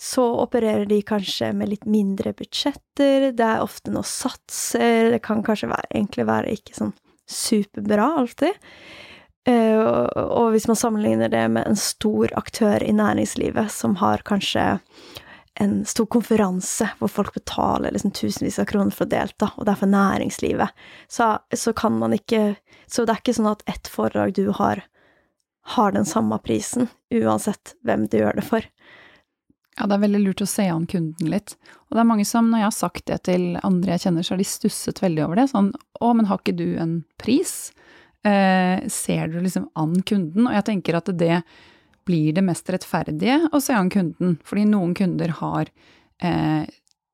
[0.01, 5.43] så opererer de kanskje med litt mindre budsjetter, det er ofte noen satser, det kan
[5.47, 6.95] kanskje være, egentlig være ikke sånn
[7.29, 8.61] superbra alltid.
[9.49, 14.77] Uh, og hvis man sammenligner det med en stor aktør i næringslivet som har kanskje
[15.59, 19.73] en stor konferanse hvor folk betaler liksom tusenvis av kroner for å delta, og det
[19.73, 22.57] er for næringslivet, så, så, kan man ikke
[22.87, 24.85] Så det er ikke sånn at ett foredrag du har,
[25.75, 28.65] har den samme prisen, uansett hvem du gjør det for.
[29.79, 31.55] Ja, det er veldig lurt å se an kunden litt.
[31.87, 34.35] Og det er mange som, når jeg har sagt det til andre jeg kjenner, så
[34.35, 35.49] har de stusset veldig over det.
[35.53, 37.71] Sånn å, men har ikke du en pris?
[38.27, 40.49] Eh, ser du liksom an kunden?
[40.49, 41.39] Og jeg tenker at det
[42.09, 44.37] blir det mest rettferdige å se an kunden.
[44.49, 45.71] Fordi noen kunder har
[46.25, 46.67] eh,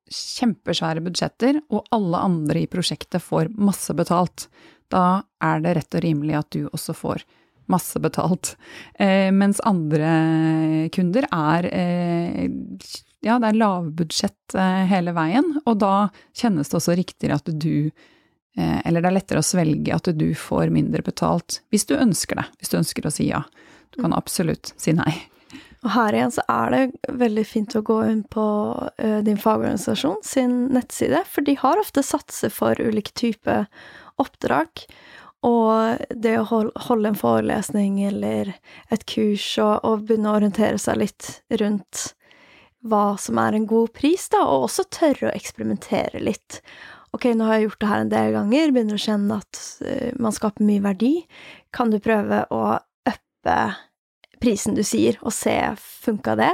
[0.09, 4.47] kjempesvære budsjetter, og alle andre i prosjektet får masse betalt.
[4.89, 7.25] Da er det rett og rimelig at du også får
[7.71, 8.55] masse betalt.
[8.99, 12.49] Eh, mens andre kunder er eh,
[13.25, 15.93] ja, det er lavbudsjett eh, hele veien, og da
[16.37, 20.27] kjennes det også riktigere at du eh, Eller det er lettere å svelge at du
[20.37, 22.45] får mindre betalt, hvis du ønsker det.
[22.59, 23.41] Hvis du ønsker å si ja.
[23.95, 25.13] Du kan absolutt si nei.
[25.85, 28.45] Og her igjen så er det veldig fint å gå inn på
[28.81, 33.67] uh, din fagorganisasjon sin nettside, for de har ofte satser for ulike typer
[34.21, 34.85] oppdrag.
[35.45, 38.55] Og det å holde en forelesning eller
[38.93, 41.29] et kurs og, og begynne å orientere seg litt
[41.61, 42.11] rundt
[42.85, 46.59] hva som er en god pris, da, og også tørre å eksperimentere litt.
[47.15, 50.11] Ok, nå har jeg gjort det her en del ganger, begynner å kjenne at uh,
[50.21, 51.13] man skaper mye verdi.
[51.73, 52.63] Kan du prøve å
[53.09, 53.57] uppe
[54.43, 56.51] prisen du sier, og se funka det?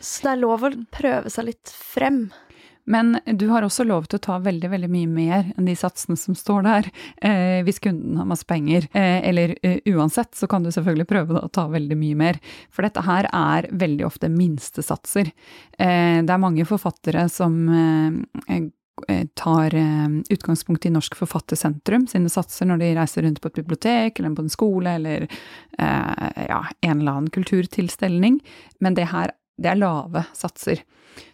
[0.00, 2.26] Så det er lov å prøve seg litt frem.
[2.90, 6.18] Men du har også lov til å ta veldig veldig mye mer enn de satsene
[6.18, 6.90] som står der,
[7.22, 8.88] eh, hvis kunden har masse penger.
[8.90, 12.40] Eh, eller eh, uansett så kan du selvfølgelig prøve å ta veldig mye mer.
[12.74, 15.30] For dette her er veldig ofte minstesatser.
[15.78, 19.72] Eh, det er mange forfattere som eh, eh, tar
[20.28, 24.44] utgangspunkt i Norsk Forfattersentrum sine satser når de reiser rundt på et bibliotek eller på
[24.44, 25.24] en skole eller
[25.80, 28.36] ja, en eller annen kulturtilstelning,
[28.84, 30.82] men det her det er lave satser.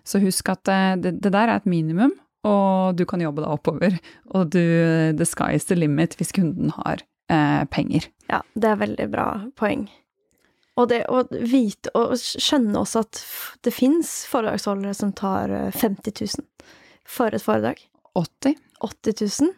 [0.06, 2.14] Så husk at eh, det, det der er et minimum,
[2.46, 3.98] og du kan jobbe deg oppover.
[4.34, 4.62] Og du,
[5.16, 8.08] the sky is the limit hvis kunden har eh, penger.
[8.30, 9.86] Ja, det er veldig bra poeng.
[10.76, 13.22] Og det å vite og skjønne også at
[13.64, 16.74] det fins foredragsholdere som tar 50 eh, 000
[17.08, 17.80] for et foredrag.
[18.16, 18.58] 80?
[18.84, 19.54] 80 000.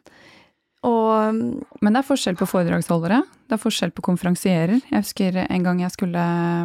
[0.87, 1.35] Og
[1.83, 3.23] Men det er forskjell på foredragsholdere.
[3.49, 4.79] Det er forskjell på konferansierer.
[4.79, 6.25] Jeg husker en gang jeg skulle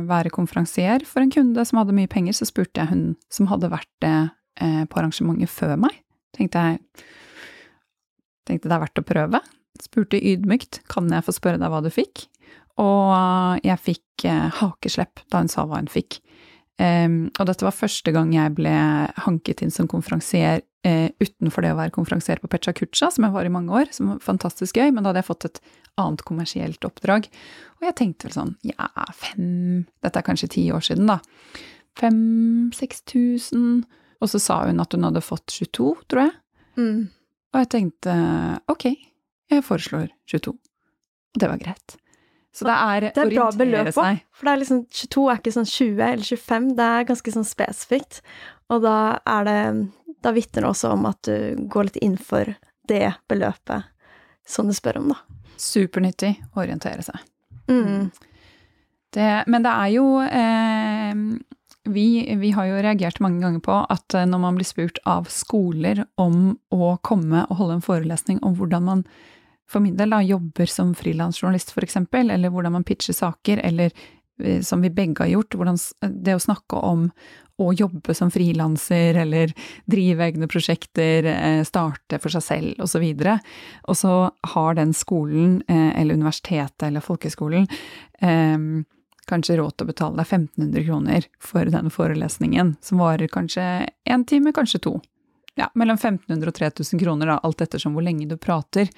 [0.10, 3.71] være konferansier for en kunde som hadde mye penger, så spurte jeg hun som hadde
[3.73, 4.15] vært det
[4.62, 5.97] eh, på arrangementet før meg.
[6.38, 6.82] Tenkte jeg
[8.47, 9.41] tenkte det er verdt å prøve.
[9.82, 12.28] Spurte ydmykt kan jeg få spørre deg hva du fikk,
[12.82, 16.19] og jeg fikk eh, hakeslepp da hun sa hva hun fikk.
[16.81, 18.73] Um, og dette var første gang jeg ble
[19.27, 23.36] hanket inn som konferansier uh, utenfor det å være konferansier på Pecha Kucha, som jeg
[23.36, 25.62] var i mange år, som var fantastisk gøy, men da hadde jeg fått et
[26.01, 27.29] annet kommersielt oppdrag.
[27.77, 31.19] Og jeg tenkte vel sånn, ja, fem Dette er kanskje ti år siden, da.
[31.99, 33.83] Fem-seks tusen.
[34.23, 36.36] Og så sa hun at hun hadde fått 22, tror jeg.
[36.79, 37.01] Mm.
[37.53, 38.13] Og jeg tenkte
[38.71, 38.88] ok,
[39.53, 40.55] jeg foreslår 22.
[41.33, 41.97] Og det var greit.
[42.53, 44.19] Så det er, det er bra beløp òg.
[44.37, 47.47] For det er liksom, 22 er ikke sånn 20 eller 25, det er ganske sånn
[47.49, 48.19] spesifikt.
[48.69, 48.97] Og da
[49.29, 49.59] er det
[50.23, 52.53] Da vitner det også om at du går litt inn for
[52.87, 53.89] det beløpet
[54.47, 55.17] som du spør om, da.
[55.59, 57.17] Supernyttig å orientere seg.
[57.67, 58.07] Mm.
[59.13, 61.19] Det, men det er jo eh,
[61.83, 65.27] vi, vi, har jo reagert mange ganger på at eh, når man blir spurt av
[65.31, 69.05] skoler om å komme og holde en forelesning om hvordan man
[69.69, 73.91] for min del da, jobber som frilansjournalist, for eksempel, eller hvordan man pitcher saker, eller
[74.43, 75.80] eh, som vi begge har gjort, hvordan
[76.23, 77.08] det å snakke om
[77.62, 79.54] å jobbe som frilanser, eller
[79.89, 83.06] drive egne prosjekter, eh, starte for seg selv, osv.
[83.88, 84.15] Og, så
[84.56, 87.69] har den skolen, eh, eller universitetet eller folkehøgskolen,
[89.28, 93.65] kanskje råd til å betale deg 1500 kroner for den forelesningen, som varer kanskje
[94.08, 94.93] én time, kanskje to.
[95.60, 98.89] Ja, mellom 1500 og 3000 kroner, da, alt ettersom hvor lenge du prater.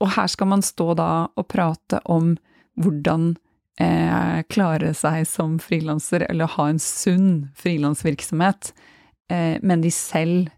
[0.00, 2.34] Og her skal man stå da og prate om
[2.80, 3.34] hvordan
[3.80, 8.72] eh, klare seg som frilanser, eller ha en sunn frilansvirksomhet,
[9.32, 10.48] eh, men de selv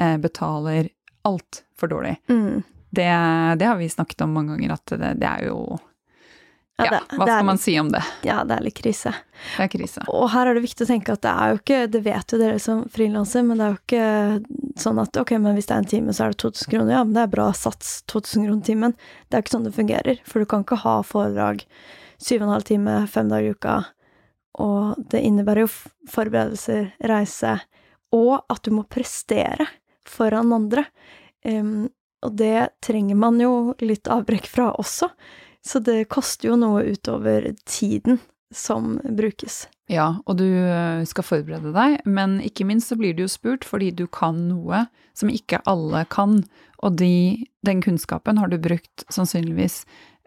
[0.00, 0.90] eh, betaler
[1.24, 2.16] altfor dårlig.
[2.28, 2.62] Mm.
[2.94, 3.10] Det,
[3.58, 5.58] det, har vi snakket om mange ganger, at det, det er jo
[6.82, 8.02] ja, det, hva skal man si om det?
[8.26, 9.12] Ja, det er litt krise.
[9.54, 10.02] Det er krise.
[10.10, 12.38] Og her er det viktig å tenke at det er jo ikke Det vet jo
[12.40, 15.84] dere som frilanser, men det er jo ikke sånn at ok, men hvis det er
[15.84, 16.94] en time, så er det 2000 kroner.
[16.96, 18.96] Ja, men det er bra sats, 2000 kroner timen.
[19.28, 20.18] Det er ikke sånn det fungerer.
[20.26, 21.62] For du kan ikke ha foredrag
[22.18, 23.76] syv og en halv time, fem dager i uka.
[24.64, 25.72] Og det innebærer jo
[26.10, 27.58] forberedelser, reise,
[28.14, 29.66] og at du må prestere
[30.08, 30.86] foran andre.
[31.46, 31.88] Um,
[32.24, 35.10] og det trenger man jo litt avbrekk fra også.
[35.64, 38.18] Så det koster jo noe utover tiden
[38.54, 39.64] som brukes.
[39.90, 43.66] Ja, og du eh, skal forberede deg, men ikke minst så blir du jo spurt
[43.68, 46.40] fordi du kan noe som ikke alle kan,
[46.84, 49.82] og de, den kunnskapen har du brukt sannsynligvis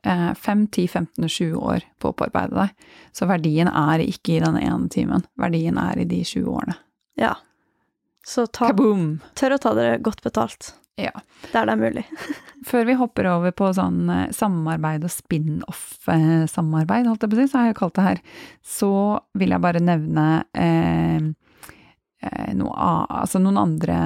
[0.06, 2.90] eh, 5, 10, 15 og 20 år på å opparbeide deg.
[3.18, 6.78] Så verdien er ikke i denne ene timen, verdien er i de 20 årene.
[7.18, 7.34] Ja.
[8.28, 10.74] Så ta, tør å ta dere godt betalt.
[10.98, 11.12] Ja.
[11.54, 12.06] Der det er mulig.
[12.70, 17.50] Før vi hopper over på sånn eh, samarbeid og spin-off-samarbeid, holdt jeg på å si,
[17.52, 18.20] så har jeg kalt det her,
[18.66, 18.94] så
[19.38, 20.26] vil jeg bare nevne
[20.58, 21.22] eh,
[22.26, 22.74] eh noe,
[23.22, 23.98] altså noen andre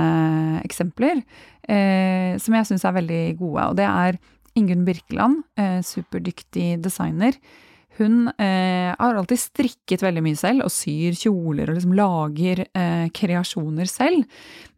[0.66, 1.24] eksempler
[1.64, 3.62] eh, som jeg syns er veldig gode.
[3.72, 4.20] Og det er
[4.60, 7.34] Ingunn Birkeland, eh, superdyktig designer.
[8.02, 13.06] Hun eh, har alltid strikket veldig mye selv, og syr kjoler og liksom lager eh,
[13.14, 14.26] kreasjoner selv.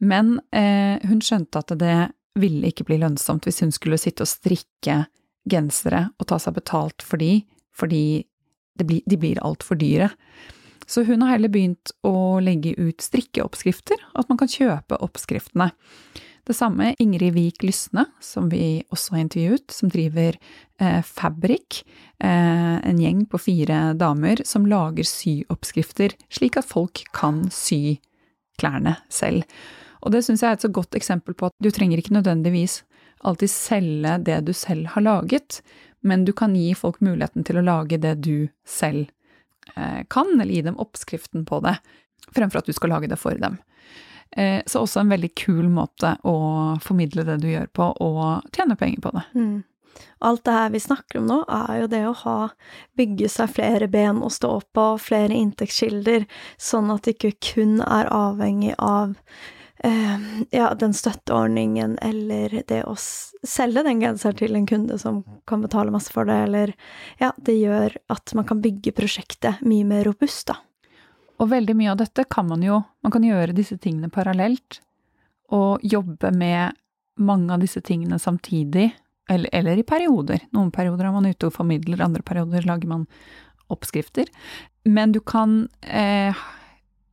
[0.03, 1.97] Men eh, hun skjønte at det
[2.39, 5.03] ville ikke bli lønnsomt hvis hun skulle sitte og strikke
[5.49, 7.43] gensere og ta seg betalt for de,
[7.75, 8.23] fordi
[8.81, 10.09] blir, de blir altfor dyre.
[10.89, 15.69] Så hun har heller begynt å legge ut strikkeoppskrifter, at man kan kjøpe oppskriftene.
[16.43, 20.35] Det samme Ingrid Vik Lysne, som vi også har intervjuet, som driver
[20.79, 21.85] eh, Fabrik,
[22.19, 28.01] eh, en gjeng på fire damer som lager syoppskrifter, slik at folk kan sy
[28.59, 29.47] klærne selv.
[30.03, 32.81] Og det syns jeg er et så godt eksempel på at du trenger ikke nødvendigvis
[33.23, 35.61] alltid selge det du selv har laget,
[36.03, 39.07] men du kan gi folk muligheten til å lage det du selv
[39.77, 41.77] eh, kan, eller gi dem oppskriften på det,
[42.35, 43.61] fremfor at du skal lage det for dem.
[44.37, 46.37] Eh, så også en veldig kul måte å
[46.81, 49.23] formidle det du gjør på, og tjene penger på det.
[49.37, 49.61] Mm.
[50.25, 52.37] Alt det her vi snakker om nå, er jo det å ha
[52.97, 56.25] bygge seg flere ben å stå på, flere inntektskilder,
[56.57, 59.13] sånn at det ikke kun er avhengig av
[59.85, 65.61] eh, ja, den støtteordningen eller det å selge den genseren til en kunde som kan
[65.61, 66.73] betale masse for det, eller
[67.21, 70.57] ja, det gjør at man kan bygge prosjektet mye mer robust, da.
[71.41, 74.79] Og veldig mye av dette kan man jo Man kan gjøre disse tingene parallelt,
[75.51, 76.77] og jobbe med
[77.19, 78.93] mange av disse tingene samtidig,
[79.29, 80.45] eller, eller, i perioder.
[80.55, 83.03] Noen perioder er man ute og formidler, andre perioder lager man
[83.71, 84.31] oppskrifter.
[84.87, 86.33] Men du kan eh,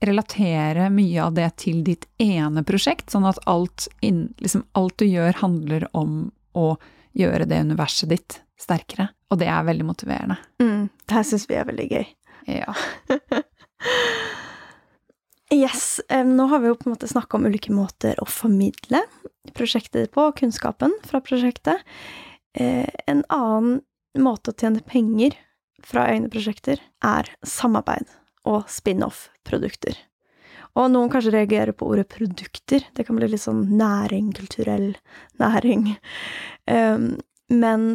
[0.00, 5.06] relatere mye av det til ditt ene prosjekt, sånn at alt, inn, liksom alt du
[5.10, 6.72] gjør, handler om å
[7.18, 9.10] gjøre det universet ditt sterkere.
[9.30, 10.38] Og det er veldig motiverende.
[10.62, 12.08] Mm, det her syns vi er veldig gøy.
[12.50, 12.74] Ja.
[15.54, 19.02] yes, nå har vi jo på en måte snakka om ulike måter å formidle
[19.56, 21.82] prosjektet på, kunnskapen fra prosjektet.
[22.54, 23.80] Eh, en annen
[24.18, 25.36] måte å tjene penger
[25.86, 28.08] fra egne prosjekter er samarbeid
[28.48, 29.96] og spin-off-produkter.
[30.78, 32.84] Og noen kanskje reagerer på ordet produkter.
[32.94, 34.92] Det kan bli litt sånn næring, kulturell
[35.42, 35.96] næring.
[37.50, 37.86] Men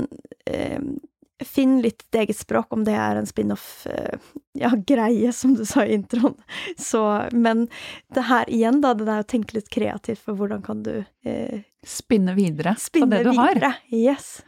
[1.43, 4.19] finn litt ditt eget språk, om det er en spin-off-greie,
[4.55, 6.35] ja, greie, som du sa i introen.
[6.77, 7.67] Så, men
[8.15, 10.93] det her igjen, da, det der å tenke litt kreativt for hvordan kan du
[11.27, 13.75] eh, Spinne videre spinne på det du videre.
[13.75, 13.89] har.
[13.93, 14.39] Yes.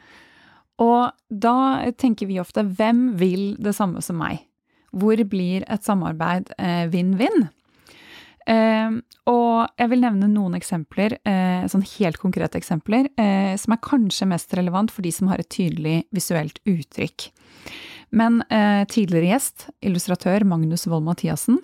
[0.82, 4.42] Og da tenker vi ofte hvem vil det samme som meg?
[4.98, 6.50] Hvor blir et samarbeid
[6.94, 7.44] vinn-vinn?
[7.46, 7.54] Eh,
[8.48, 13.84] Eh, og jeg vil nevne noen eksempler, eh, sånn helt konkrete eksempler, eh, som er
[13.84, 17.32] kanskje mest relevant for de som har et tydelig visuelt uttrykk.
[18.12, 21.60] Men eh, tidligere gjest, illustratør Magnus Wold Mathiassen,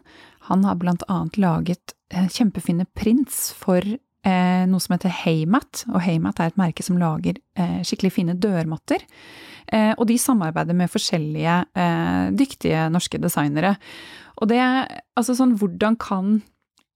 [0.50, 3.82] han har blant annet laget kjempefine prints for
[4.24, 7.40] noe som heter Haymat, og Haymat er et merke som lager
[7.84, 9.02] skikkelig fine dørmatter.
[9.98, 11.58] Og de samarbeider med forskjellige
[12.40, 13.74] dyktige norske designere.
[14.40, 16.38] Og det Altså sånn, hvordan kan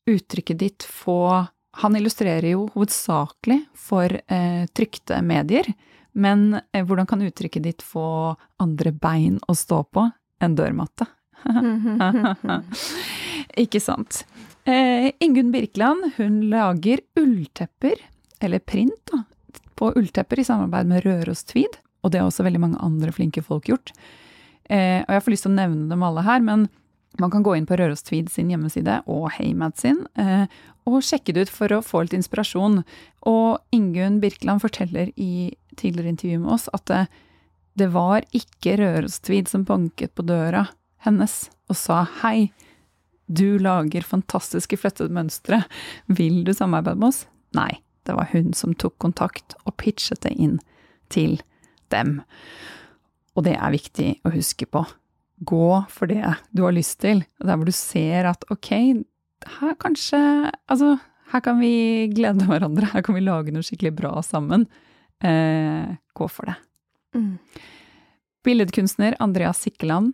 [0.09, 1.47] uttrykket ditt få
[1.77, 5.67] Han illustrerer jo hovedsakelig for eh, trykte medier,
[6.17, 10.07] men eh, hvordan kan uttrykket ditt få andre bein å stå på
[10.41, 11.05] enn dørmatte?
[13.63, 14.23] Ikke sant.
[14.65, 18.01] Eh, Ingunn Birkeland, hun lager ulltepper,
[18.41, 19.21] eller print, da,
[19.77, 21.77] på ulltepper i samarbeid med Røros Tweed
[22.07, 23.93] og det har også veldig mange andre flinke folk gjort.
[24.69, 26.67] Eh, og jeg får lyst til å nevne dem alle her, men
[27.19, 30.45] man kan gå inn på Røros Tweed sin hjemmeside og Heymad sin, eh,
[30.87, 32.83] og sjekke det ut for å få litt inspirasjon.
[33.27, 36.93] Og Ingunn Birkeland forteller i tidligere intervju med oss at
[37.77, 40.67] det var ikke Røros Tweed som banket på døra
[41.05, 42.49] hennes og sa hei,
[43.27, 45.61] du lager fantastiske flettede mønstre,
[46.07, 47.25] vil du samarbeide med oss?
[47.57, 50.57] Nei, det var hun som tok kontakt og pitchet det inn
[51.11, 51.35] til
[51.91, 52.21] dem.
[53.35, 54.85] Og det er viktig å huske på.
[55.45, 58.71] Gå for det du har lyst til, og der hvor du ser at ok,
[59.59, 60.19] her kanskje
[60.67, 60.97] Altså,
[61.31, 64.65] her kan vi glede hverandre, her kan vi lage noe skikkelig bra sammen.
[65.23, 66.55] Eh, gå for det.
[67.15, 67.37] Mm.
[68.45, 70.13] Billedkunstner Andreas Sikkeland,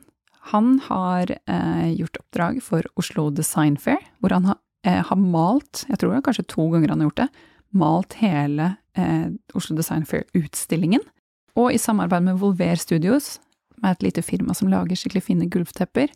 [0.52, 5.86] han har eh, gjort oppdrag for Oslo Design Fair, hvor han har, eh, har malt,
[5.88, 7.30] jeg tror det er kanskje to ganger han har gjort det,
[7.74, 11.04] malt hele eh, Oslo Design Fair-utstillingen.
[11.56, 13.38] Og i samarbeid med Volver Studios,
[13.84, 16.12] med et lite firma som lager skikkelig fine gulvtepper,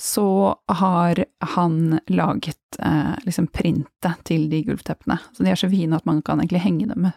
[0.00, 1.24] så har
[1.54, 5.18] han laget eh, liksom printet til de gulvteppene.
[5.36, 7.10] Så de er så fine at man kan egentlig henge dem,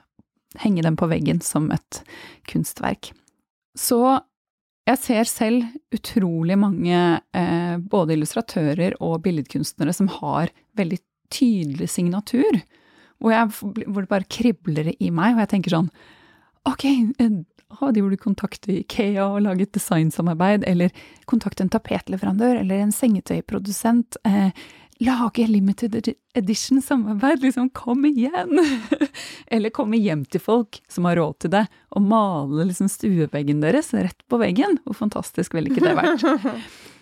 [0.62, 2.02] henge dem på veggen som et
[2.50, 3.14] kunstverk.
[3.80, 4.02] Så
[4.86, 5.66] jeg ser selv
[5.96, 6.98] utrolig mange
[7.34, 11.00] eh, både illustratører og billedkunstnere som har veldig
[11.34, 12.60] tydelig signatur,
[13.18, 13.50] hvor, jeg,
[13.88, 15.90] hvor det bare kribler i meg, og jeg tenker sånn
[16.66, 16.82] Ok,
[17.82, 20.92] ah, de du kontakter Ikea og lager et designsamarbeid, eller
[21.26, 24.18] kontakt en tapetleverandør eller en sengetøyprodusent.
[24.26, 24.50] Eh,
[25.04, 28.60] lage limited edition-samarbeid, liksom, kom igjen!
[29.48, 31.66] eller komme hjem til folk som har råd til det,
[31.96, 34.80] og male liksom stueveggen deres rett på veggen.
[34.86, 36.56] Hvor fantastisk ville ikke det vært?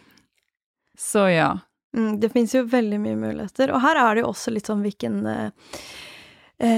[1.00, 1.52] Så ja.
[1.98, 4.82] Mm, det finnes jo veldig mye muligheter, og her er det jo også litt sånn
[4.86, 5.70] hvilken eh,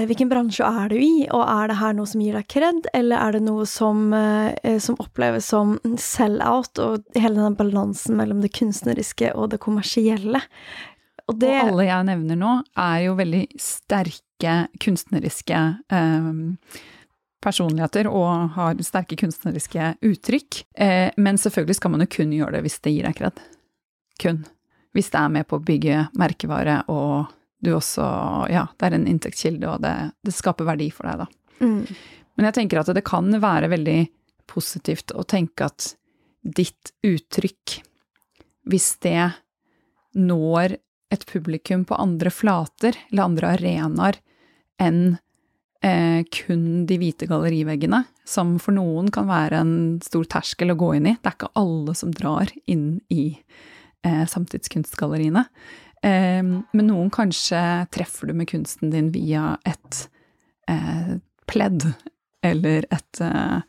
[0.10, 3.22] hvilken bransje er du i, og er det her noe som gir deg kred, eller
[3.22, 8.54] er det noe som, eh, som oppleves som sell-out, og hele den balansen mellom det
[8.58, 10.42] kunstneriske og det kommersielle.
[11.26, 15.62] Og, det, og alle jeg nevner nå, er jo veldig sterke kunstneriske
[15.94, 16.34] eh,
[17.46, 20.62] personligheter og har sterke kunstneriske uttrykk.
[20.78, 23.42] Eh, men selvfølgelig skal man jo kun gjøre det hvis det gir deg kred.
[24.22, 24.44] Kun.
[24.96, 27.34] Hvis det er med på å bygge merkevare, og
[27.66, 28.06] du også
[28.52, 29.94] Ja, det er en inntektskilde, og det,
[30.26, 31.66] det skaper verdi for deg, da.
[31.66, 31.82] Mm.
[32.36, 34.00] Men jeg tenker at det kan være veldig
[34.52, 35.94] positivt å tenke at
[36.46, 37.80] ditt uttrykk,
[38.70, 39.32] hvis det
[40.16, 40.78] når
[41.14, 44.20] et publikum på andre flater eller andre arenaer
[44.82, 45.18] enn
[45.86, 50.96] eh, kun de hvite galleriveggene, som for noen kan være en stor terskel å gå
[50.98, 51.16] inn i.
[51.22, 53.28] Det er ikke alle som drar inn i
[54.06, 55.46] eh, samtidskunstgalleriene.
[56.04, 57.62] Eh, men noen kanskje
[57.96, 60.02] treffer du med kunsten din via et
[60.70, 61.16] eh,
[61.46, 61.88] pledd
[62.46, 63.62] eller et eh,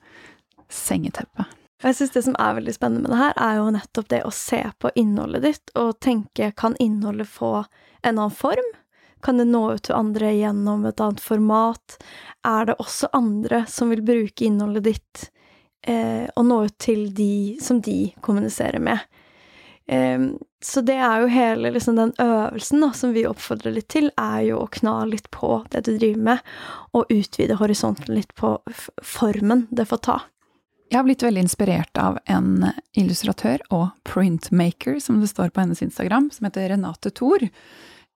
[0.69, 1.47] sengeteppe.
[1.83, 4.33] Jeg synes Det som er veldig spennende med det her, er jo nettopp det å
[4.33, 7.53] se på innholdet ditt og tenke kan innholdet få
[8.03, 8.71] en annen form?
[9.23, 11.99] Kan det nå ut til andre gjennom et annet format?
[12.47, 15.29] Er det også andre som vil bruke innholdet ditt
[15.83, 19.05] eh, og nå ut til de som de kommuniserer med?
[19.89, 20.21] Eh,
[20.63, 24.41] så det er jo hele liksom, den øvelsen da, som vi oppfordrer litt til, er
[24.49, 26.55] jo å kna litt på det du driver med,
[26.97, 28.57] og utvide horisonten litt på
[29.03, 30.21] formen det får ta.
[30.87, 35.83] Jeg har blitt veldig inspirert av en illustratør og printmaker, som det står på hennes
[35.83, 37.43] Instagram, som heter Renate Thor.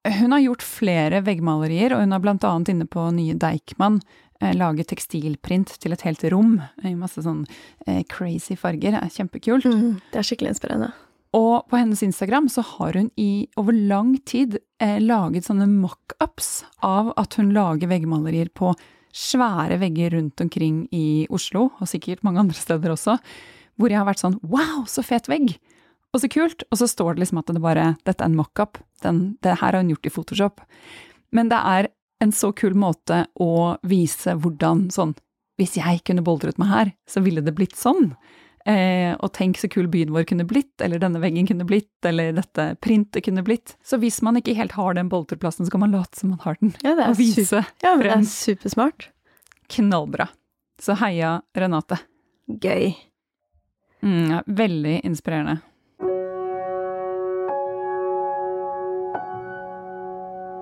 [0.07, 3.99] Hun har gjort flere veggmalerier, og hun har blant annet inne på nye Deichman
[4.41, 6.55] lage laget tekstilprint til et helt rom
[6.87, 7.43] i masse sånn
[7.87, 8.97] eh, crazy farger.
[8.97, 9.67] Det er kjempekult.
[9.69, 10.93] Mm, det er skikkelig inspirerende.
[11.37, 16.65] Og på hennes Instagram så har hun i over lang tid eh, laget sånne mockups
[16.83, 18.73] av at hun lager veggmalerier på
[19.15, 23.17] svære vegger rundt omkring i Oslo, og sikkert mange andre steder også,
[23.79, 25.55] hvor jeg har vært sånn wow, så fet vegg!
[26.11, 26.65] Og så kult!
[26.71, 28.81] Og så står det liksom at det bare Dette er en mockup.
[29.03, 30.63] Det her har hun gjort i Photoshop.
[31.31, 35.15] Men det er en så kul måte å vise hvordan sånn
[35.61, 38.15] Hvis jeg kunne boltret meg her, så ville det blitt sånn.
[38.71, 42.35] Eh, og tenk så kul byen vår kunne blitt, eller denne veggen kunne blitt, eller
[42.37, 43.75] dette printet kunne blitt.
[43.83, 46.59] Så hvis man ikke helt har den bolterplassen, så kan man late som man har
[46.61, 46.75] den.
[46.85, 49.09] Ja, det er, og vise ja, men det er supersmart.
[49.71, 50.29] Knallbra.
[50.81, 52.01] Så heia Renate.
[52.51, 52.93] Gøy.
[54.03, 55.61] Mm, ja, veldig inspirerende.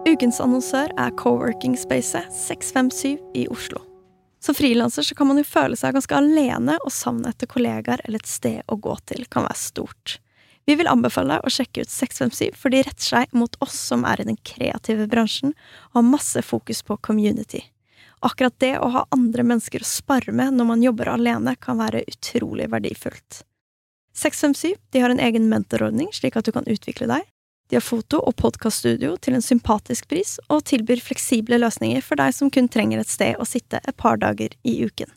[0.09, 3.88] Ukens annonsør er coworking-spacet 657 i Oslo.
[4.49, 8.31] Som frilanser kan man jo føle seg ganske alene, og savnet etter kollegaer eller et
[8.31, 10.15] sted å gå til kan være stort.
[10.65, 14.07] Vi vil anbefale deg å sjekke ut 657, for de retter seg mot oss som
[14.09, 15.53] er i den kreative bransjen
[15.91, 17.61] og har masse fokus på community.
[18.25, 22.07] Akkurat det å ha andre mennesker å spare med når man jobber alene, kan være
[22.09, 23.43] utrolig verdifullt.
[24.17, 27.29] 657 de har en egen mentorordning, slik at du kan utvikle deg,
[27.69, 32.33] de har foto- og podkaststudio til en sympatisk pris, og tilbyr fleksible løsninger for deg
[32.33, 35.11] som kun trenger et sted å sitte et par dager i uken.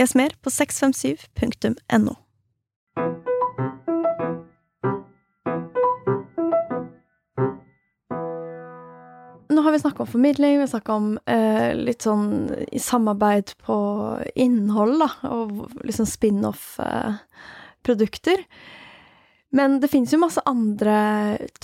[0.00, 2.14] Les mer på 657.no.
[9.48, 13.76] Nå har vi snakka om formidling, vi har snakka om eh, litt sånn samarbeid på
[14.38, 15.48] innhold, da, og
[15.84, 18.38] liksom spin-off-produkter.
[18.38, 18.44] Eh,
[19.50, 20.98] men det finnes jo masse andre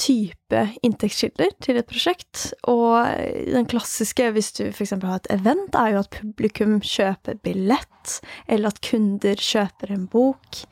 [0.01, 2.97] type inntektskilder til et prosjekt, og
[3.45, 4.95] den klassiske, hvis du f.eks.
[5.03, 8.15] har et event, er jo at publikum kjøper billett,
[8.49, 10.63] eller at kunder kjøper en bok.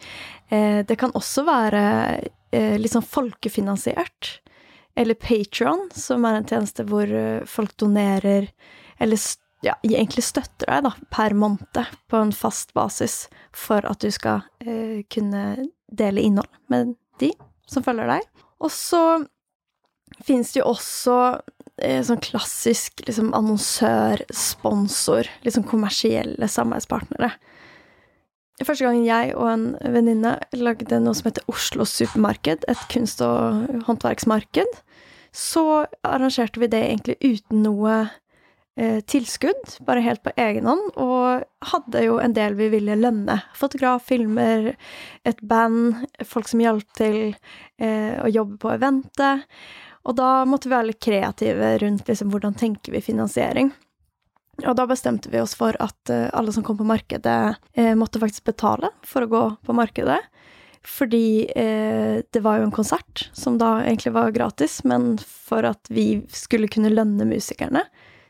[0.48, 1.82] Eh, det kan også være
[2.48, 4.38] eh, litt sånn folkefinansiert.
[4.96, 8.48] Eller Patron, som er en tjeneste hvor eh, folk donerer,
[8.96, 9.20] eller
[9.62, 14.42] ja, egentlig støtter deg da, per måned på en fast basis for at du skal
[15.12, 15.42] kunne
[15.92, 17.32] dele innhold med de
[17.70, 18.26] som følger deg.
[18.62, 19.02] Og så
[20.22, 21.16] finnes det jo også
[21.82, 27.32] eh, sånn klassisk liksom annonsør, sponsor, liksom kommersielle samarbeidspartnere.
[28.62, 29.64] Første gang jeg og en
[29.94, 34.76] venninne lagde noe som heter Oslo Supermarked, et kunst- og håndverksmarked,
[35.32, 37.96] så arrangerte vi det egentlig uten noe
[38.74, 41.42] tilskudd, bare helt på egen hånd, og
[41.72, 43.36] hadde jo en del vi ville lønne.
[43.58, 44.70] Fotograf, filmer,
[45.28, 47.18] et band, folk som hjalp til
[47.76, 49.44] eh, å jobbe på eventet.
[50.08, 53.70] Og da måtte vi være litt kreative rundt liksom, hvordan tenker vi finansiering.
[54.66, 58.20] Og da bestemte vi oss for at eh, alle som kom på markedet, eh, måtte
[58.22, 60.20] faktisk betale for å gå på markedet.
[60.82, 65.90] Fordi eh, det var jo en konsert som da egentlig var gratis, men for at
[65.90, 67.84] vi skulle kunne lønne musikerne,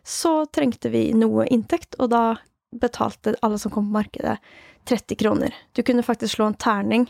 [0.05, 2.25] så trengte vi noe inntekt, og da
[2.73, 4.39] betalte alle som kom på markedet,
[4.89, 5.55] 30 kroner.
[5.73, 7.05] Du kunne faktisk slå en terning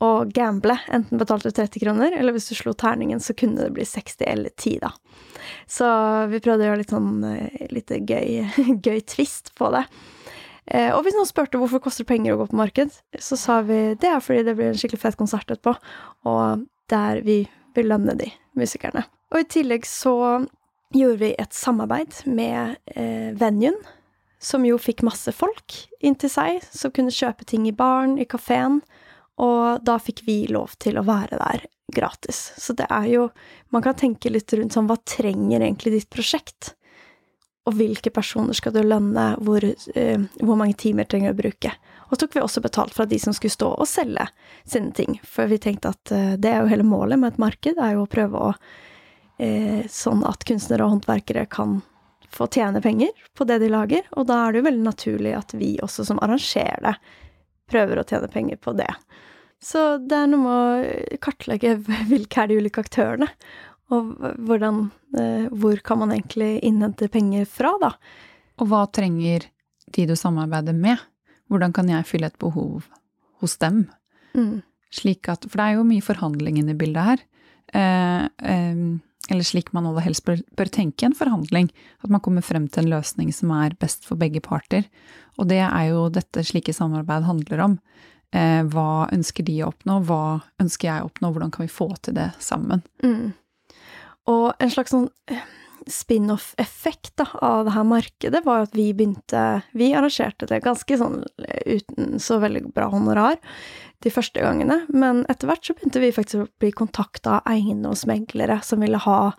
[0.00, 0.78] og gamble.
[0.88, 4.24] Enten betalte du 30 kroner, eller hvis du slo terningen, så kunne det bli 60
[4.24, 4.94] eller 10, da.
[5.68, 5.88] Så
[6.32, 8.48] vi prøvde å gjøre litt sånn eh, litt gøy,
[8.86, 9.84] gøy twist på det.
[10.64, 13.60] Eh, og hvis noen spurte hvorfor det koster penger å gå på marked, så sa
[13.66, 15.76] vi det er fordi det blir en skikkelig fet konsert etterpå,
[16.30, 17.42] og der vi
[17.76, 19.04] belønner de musikerne.
[19.34, 20.14] Og i tillegg så
[20.94, 23.76] gjorde vi et samarbeid med eh, venuen,
[24.40, 28.26] som jo fikk masse folk inn til seg, som kunne kjøpe ting i baren, i
[28.28, 28.80] kafeen,
[29.40, 32.52] og da fikk vi lov til å være der gratis.
[32.60, 33.30] Så det er jo
[33.70, 36.74] Man kan tenke litt rundt sånn Hva trenger egentlig ditt prosjekt?
[37.68, 39.34] Og hvilke personer skal du lønne?
[39.42, 41.72] Hvor, uh, hvor mange timer trenger du å bruke?
[42.08, 44.26] Og så tok vi også betalt fra de som skulle stå og selge
[44.66, 45.18] sine ting.
[45.26, 48.06] For vi tenkte at uh, det er jo hele målet med et marked, er jo
[48.06, 48.54] å prøve å
[49.88, 51.78] Sånn at kunstnere og håndverkere kan
[52.30, 54.06] få tjene penger på det de lager.
[54.18, 56.94] Og da er det jo veldig naturlig at vi også som arrangerer det,
[57.70, 58.90] prøver å tjene penger på det.
[59.62, 61.76] Så det er noe med å kartlegge
[62.10, 63.28] hvilke er de ulike aktørene,
[63.90, 64.12] og
[64.46, 64.84] hvordan
[65.18, 67.88] eh, Hvor kan man egentlig innhente penger fra, da?
[68.62, 69.48] Og hva trenger
[69.90, 71.00] de du samarbeider med?
[71.50, 72.86] Hvordan kan jeg fylle et behov
[73.42, 73.88] hos dem?
[74.38, 74.62] Mm.
[74.94, 77.24] Slik at For det er jo mye forhandling inne i bildet her.
[77.74, 78.84] Eh, eh,
[79.28, 81.68] eller slik man aller helst bør, bør, tenke en forhandling.
[82.02, 84.86] At man kommer frem til en løsning som er best for begge parter.
[85.38, 87.76] Og det er jo dette slike samarbeid handler om.
[88.32, 91.88] Eh, hva ønsker de å oppnå, hva ønsker jeg å oppnå, hvordan kan vi få
[92.02, 92.82] til det sammen?
[93.02, 93.32] Mm.
[94.30, 95.42] Og en slags sånn eh,
[95.90, 101.78] spin-off-effekt av det her markedet var at vi begynte Vi arrangerte det ganske sånn eh,
[101.78, 103.38] uten så veldig bra honorar
[104.00, 108.56] de første gangene, men etter hvert så begynte vi faktisk å bli kontakta av eiendomsmeglere
[108.64, 109.32] som ville ha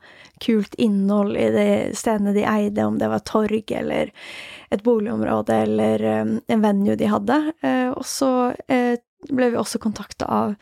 [0.43, 1.65] kult innhold i de
[1.97, 4.11] stedene de eide, om det var torg eller
[4.69, 7.39] et boligområde eller um, en venue de hadde.
[7.65, 8.93] Uh, og så uh,
[9.33, 10.55] ble vi også kontakta av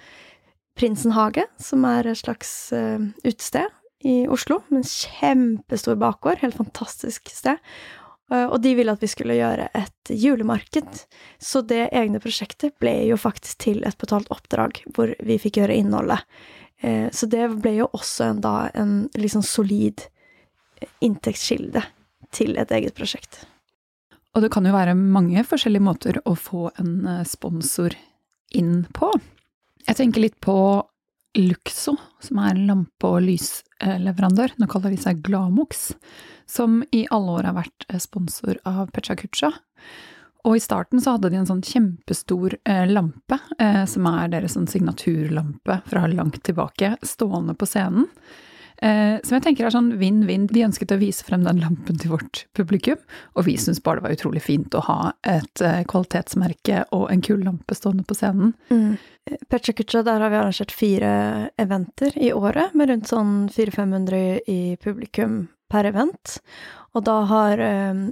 [0.79, 3.67] Prinsen hage, som er et slags uh, utested
[4.03, 7.59] i Oslo, med en kjempestor bakgård, helt fantastisk sted.
[8.31, 11.03] Eh, og de ville at vi skulle gjøre et julemarked.
[11.41, 15.77] Så det egne prosjektet ble jo faktisk til et betalt oppdrag, hvor vi fikk gjøre
[15.81, 16.25] innholdet.
[16.81, 20.05] Eh, så det ble jo også en, da en liksom solid
[20.79, 21.83] eh, inntektskilde
[22.35, 23.43] til et eget prosjekt.
[24.37, 27.95] Og det kan jo være mange forskjellige måter å få en sponsor
[28.55, 29.09] inn på.
[29.87, 30.53] Jeg tenker litt på
[31.39, 33.23] Luxo, som er lampe- og
[33.80, 34.55] lysleverandør.
[34.59, 35.93] Nå kaller de seg Glamox
[36.49, 39.51] som i alle år har vært eh, sponsor av Pecha Kucha.
[40.47, 44.55] Og i starten så hadde de en sånn kjempestor eh, lampe, eh, som er deres
[44.57, 48.07] sånn signaturlampe fra langt tilbake, stående på scenen.
[48.80, 50.47] Eh, som jeg tenker er sånn vinn-vinn.
[50.47, 52.99] De ønsket å vise frem den lampen til vårt publikum,
[53.36, 57.23] og vi syntes bare det var utrolig fint å ha et eh, kvalitetsmerke og en
[57.25, 58.55] kul lampe stående på scenen.
[58.71, 58.95] Mm.
[59.49, 61.11] Pecha Kucha, der har vi arrangert fire
[61.61, 66.39] eventer i året, med rundt sånn 400-500 i publikum per event.
[66.97, 68.07] Og da har eh,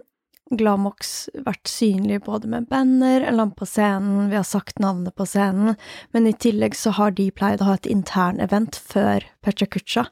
[0.50, 5.26] Glamox vært synlig både med banner, en lampe på scenen, vi har sagt navnet på
[5.28, 5.76] scenen,
[6.16, 10.06] men i tillegg så har de pleid å ha et intern event før Pecha Kucha,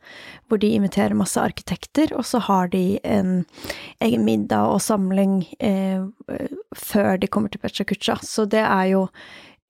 [0.47, 3.45] hvor de inviterer masse arkitekter, og så har de en
[4.03, 6.03] egen middag og samling eh,
[6.75, 8.19] før de kommer til Pecha Kucha.
[8.23, 9.05] Så det er jo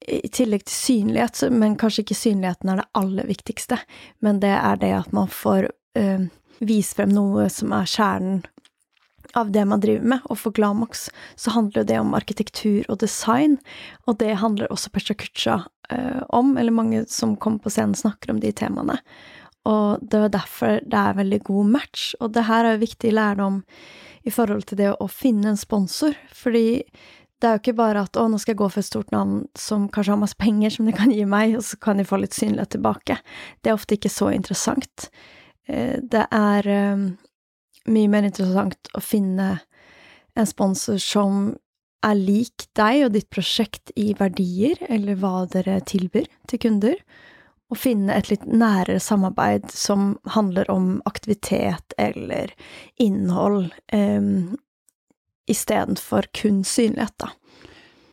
[0.06, 3.78] i tillegg til synlighet, men kanskje ikke synligheten er det aller viktigste,
[4.24, 6.28] men det er det at man får eh,
[6.60, 8.44] vise frem noe som er kjernen
[9.36, 13.58] av det man driver med, og for Glamox så handler det om arkitektur og design,
[14.06, 15.58] og det handler også Pesha Kucha
[15.90, 19.00] eh, om, eller mange som kommer på scenen snakker om de temaene.
[19.66, 23.62] Og det er derfor det er veldig god match, og det her er viktig lærdom
[24.26, 26.84] i forhold til det å finne en sponsor, fordi
[27.40, 29.42] det er jo ikke bare at å, nå skal jeg gå for et stort navn
[29.58, 32.20] som kanskje har masse penger som de kan gi meg, og så kan de få
[32.22, 33.18] litt synlighet tilbake.
[33.60, 35.10] Det er ofte ikke så interessant.
[35.68, 37.04] Eh, det er eh,
[37.92, 39.50] mye mer interessant å finne
[40.36, 41.54] en sponsor som
[42.06, 47.00] er lik deg og ditt prosjekt i verdier, eller hva dere tilbyr til kunder,
[47.66, 52.52] og finne et litt nærere samarbeid som handler om aktivitet eller
[53.02, 54.54] innhold, um,
[55.50, 57.28] istedenfor kun synlighet, da.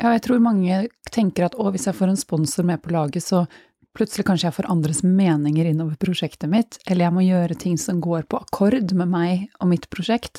[0.02, 3.24] Ja, jeg tror mange tenker at å, hvis jeg får en sponsor med på laget,
[3.24, 3.46] så
[3.94, 8.02] plutselig kanskje jeg får andres meninger innover prosjektet mitt, eller jeg må gjøre ting som
[8.04, 10.36] går på akkord med meg og mitt prosjekt.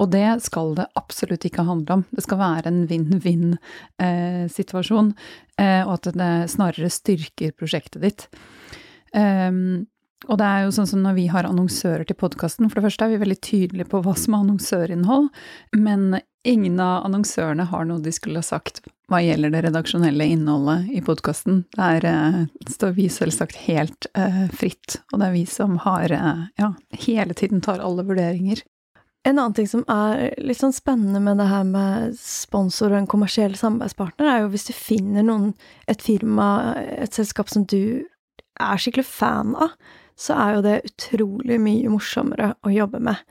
[0.00, 2.02] Og det skal det absolutt ikke handle om.
[2.10, 5.08] Det skal være en vinn-vinn-situasjon,
[5.60, 8.20] eh, eh, og at det snarere styrker prosjektet ditt.
[9.14, 9.86] Um,
[10.28, 13.06] Og det er jo sånn som når vi har annonsører til podkasten, for det første
[13.06, 15.30] er vi veldig tydelige på hva som er annonsørinnhold,
[15.80, 20.90] men ingen av annonsørene har noe de skulle ha sagt hva gjelder det redaksjonelle innholdet
[20.94, 21.64] i podkasten.
[21.76, 26.44] Der eh, står vi selvsagt helt eh, fritt, og det er vi som har eh,
[26.60, 26.74] ja,
[27.06, 28.62] hele tiden tar alle vurderinger.
[29.26, 33.10] En annen ting som er litt sånn spennende med det her med sponsor og en
[33.10, 35.50] kommersiell samarbeidspartner, er jo hvis du finner noen,
[35.90, 38.06] et firma, et selskap som du
[38.60, 39.74] er skikkelig fan av,
[40.20, 43.22] så er jo det utrolig mye morsommere å jobbe med.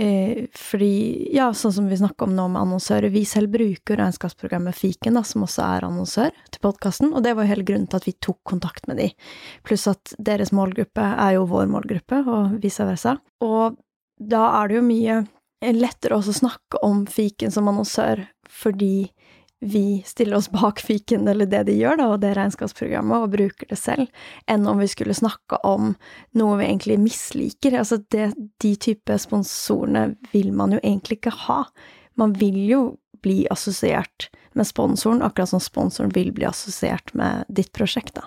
[0.00, 4.76] Eh, fordi, ja, sånn som vi snakker om nå med annonsører, vi selv bruker regnskapsprogrammet
[4.78, 8.00] Fiken, da, som også er annonsør til podkasten, og det var jo hele grunnen til
[8.00, 9.10] at vi tok kontakt med de.
[9.68, 13.18] Pluss at deres målgruppe er jo vår målgruppe, og vice versa.
[13.44, 13.76] Og
[14.16, 15.20] da er det jo mye
[15.76, 19.12] lettere også å snakke om fiken som annonsør, fordi
[19.64, 23.68] vi stiller oss bak fiken, eller det de gjør, da, og det regnskapsprogrammet, og bruker
[23.70, 24.08] det selv,
[24.50, 25.92] enn om vi skulle snakke om
[26.38, 27.76] noe vi egentlig misliker.
[27.78, 28.32] Altså, det,
[28.64, 31.60] de type sponsorene vil man jo egentlig ikke ha.
[32.18, 32.82] Man vil jo
[33.22, 38.26] bli assosiert med sponsoren, akkurat som sponsoren vil bli assosiert med ditt prosjekt, da.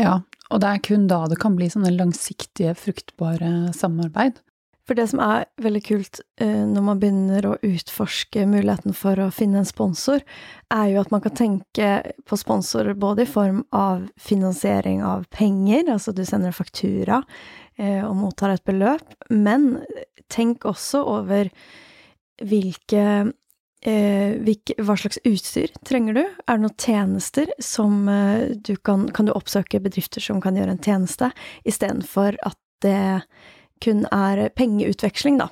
[0.00, 4.40] Ja, og det er kun da det kan bli sånne langsiktige, fruktbare samarbeid.
[4.88, 9.28] For det som er veldig kult eh, når man begynner å utforske muligheten for å
[9.34, 10.22] finne en sponsor,
[10.72, 11.90] er jo at man kan tenke
[12.24, 17.20] på sponsorer både i form av finansiering av penger, altså du sender en faktura
[17.76, 19.74] eh, og mottar et beløp, men
[20.32, 21.52] tenk også over
[23.78, 26.20] Eh, hvilke, hva slags utstyr trenger du?
[26.22, 28.08] Er det noen tjenester som
[28.66, 31.28] du kan Kan du oppsøke bedrifter som kan gjøre en tjeneste,
[31.62, 32.98] istedenfor at det
[33.84, 35.48] kun er pengeutveksling, da.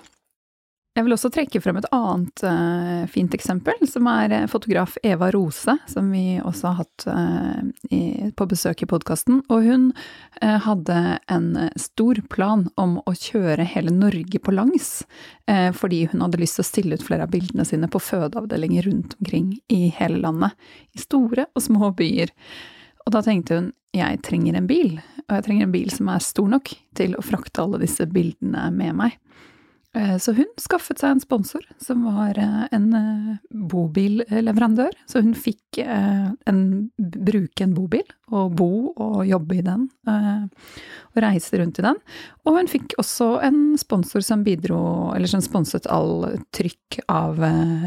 [0.97, 5.29] Jeg vil også trekke frem et annet uh, fint eksempel, som er eh, fotograf Eva
[5.35, 9.43] Rose, som vi også har hatt uh, i, på besøk i podkasten.
[9.53, 15.03] Og hun uh, hadde en stor plan om å kjøre hele Norge på langs,
[15.79, 19.13] fordi hun hadde lyst til å stille ut flere av bildene sine på fødeavdelinger rundt
[19.21, 20.57] omkring i hele landet.
[20.97, 22.33] I store og små byer.
[23.07, 26.21] Og da tenkte hun jeg trenger en bil, og jeg trenger en bil som er
[26.21, 29.15] stor nok til å frakte alle disse bildene med meg.
[29.97, 33.39] Eh, så hun skaffet seg en sponsor som var eh, en eh,
[33.73, 34.93] bobilleverandør.
[35.09, 36.61] Så hun fikk en,
[36.97, 41.99] bruke en bobil, og bo og jobbe i den, og reise rundt i den.
[42.49, 44.79] Og hun fikk også en sponsor som bidro,
[45.13, 47.37] eller som sponset all trykk av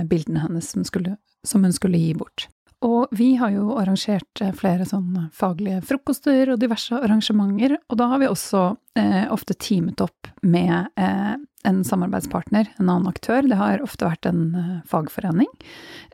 [0.09, 2.45] bildene hennes som, skulle, som hun skulle gi bort.
[2.85, 8.07] Og vi har jo arrangert eh, flere sånne faglige frokoster og diverse arrangementer, og da
[8.13, 8.61] har vi også
[8.99, 11.33] eh, ofte teamet opp med eh,
[11.67, 15.51] en samarbeidspartner, en annen aktør, det har ofte vært en eh, fagforening,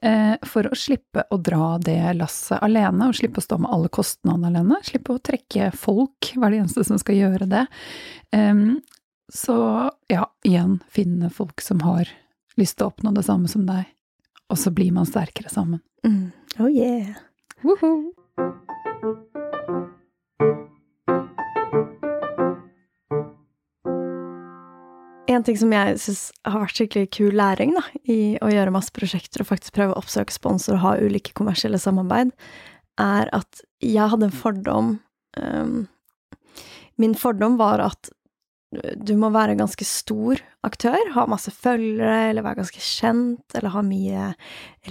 [0.02, 3.94] eh, for å slippe å dra det lasset alene, og slippe å stå med alle
[3.94, 7.66] kostnadene alene, slippe å trekke folk, være det eneste som skal gjøre det.
[9.34, 9.58] så
[10.10, 12.10] ja, igjen, finne folk som har
[12.58, 13.86] lyst til å oppnå det samme som deg,
[14.50, 15.82] og så blir man sterkere sammen.
[16.06, 16.32] Mm.
[16.58, 17.16] Oh yeah.
[17.64, 18.14] Woohoo.
[25.28, 28.94] En ting som jeg syns har vært skikkelig kul læring da, i å gjøre masse
[28.96, 32.32] prosjekter og faktisk prøve å oppsøke sponsor og ha ulike kommersielle samarbeid,
[33.04, 34.94] er at jeg hadde en fordom
[35.36, 35.76] um,
[36.96, 38.08] Min fordom var at
[38.96, 43.74] du må være en ganske stor aktør, ha masse følgere, eller være ganske kjent, eller
[43.74, 44.30] ha mye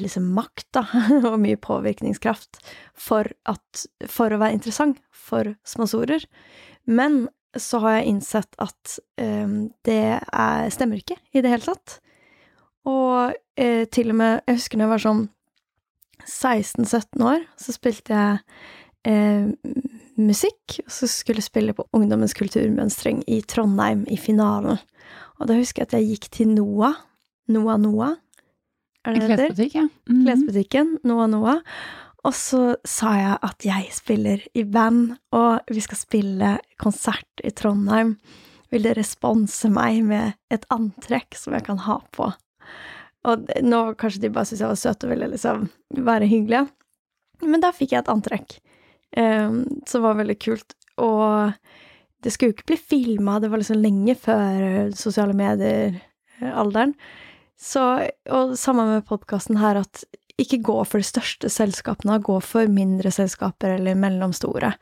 [0.01, 0.85] liksom makt, da,
[1.31, 2.61] og mye påvirkningskraft
[2.93, 6.27] for, at, for å være interessant for sponsorer.
[6.85, 7.27] Men
[7.57, 11.99] så har jeg innsett at um, det er, stemmer ikke i det hele tatt.
[12.91, 15.23] Og eh, til og med Jeg husker da jeg var sånn
[16.25, 18.43] 16-17 år, så spilte jeg
[19.09, 19.51] eh,
[20.21, 24.79] musikk, og så skulle jeg spille på Ungdommens kulturmønstring i Trondheim, i finalen.
[25.41, 27.01] Og da husker jeg at jeg gikk til Noah.
[27.51, 28.17] Noah Noah.
[29.05, 29.83] Er det det Klesbutikk, ja.
[29.83, 30.25] Mm -hmm.
[30.25, 30.99] Klesbutikken.
[31.05, 31.61] Noah Noah.
[32.25, 37.51] Og så sa jeg at jeg spiller i band, og vi skal spille konsert i
[37.51, 38.17] Trondheim.
[38.71, 42.33] Vil dere sponse meg med et antrekk som jeg kan ha på?
[43.25, 46.69] Og nå kanskje de bare syntes jeg var søt og ville liksom være hyggelig,
[47.43, 48.61] Men da fikk jeg et antrekk.
[49.17, 50.75] Um, som var veldig kult.
[50.99, 51.53] Og
[52.25, 56.95] det skulle jo ikke bli filma, det var liksom lenge før sosiale medier-alderen.
[57.61, 57.83] Så,
[58.33, 60.03] og samme med podkasten her, at
[60.41, 64.73] ikke gå for de største selskapene, gå for mindre selskaper eller mellomstore,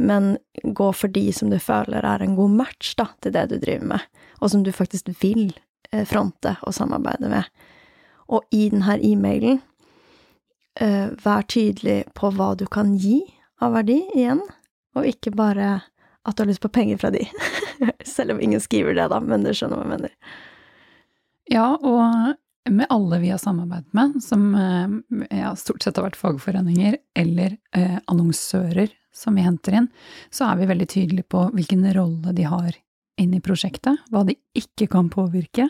[0.00, 3.58] men gå for de som du føler er en god match da, til det du
[3.58, 4.06] driver med,
[4.40, 5.50] og som du faktisk vil
[5.90, 7.50] eh, fronte og samarbeide med.
[8.32, 9.60] Og i denne e-mailen,
[10.72, 13.18] vær tydelig på hva du kan gi,
[13.62, 14.42] av verdi igjen,
[14.96, 15.80] og ikke bare
[16.22, 17.24] at du har lyst på penger fra de.
[18.06, 20.16] Selv om ingen skriver det, da, men du skjønner hva jeg mener.
[21.50, 22.36] Ja, og
[22.70, 27.56] med alle vi har samarbeidet med, som eh, ja, stort sett har vært fagforeninger eller
[27.74, 29.88] eh, annonsører som vi henter inn,
[30.30, 32.78] så er vi veldig tydelige på hvilken rolle de har
[33.20, 35.66] inn i prosjektet, hva de ikke kan påvirke,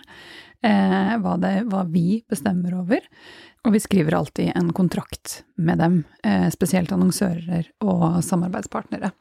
[0.63, 3.03] eh, hva, det, hva, vi bestemmer over.
[3.63, 9.13] Og vi skriver alltid en kontrakt med dem, eh, spesielt annonsører og samarbeidspartnere.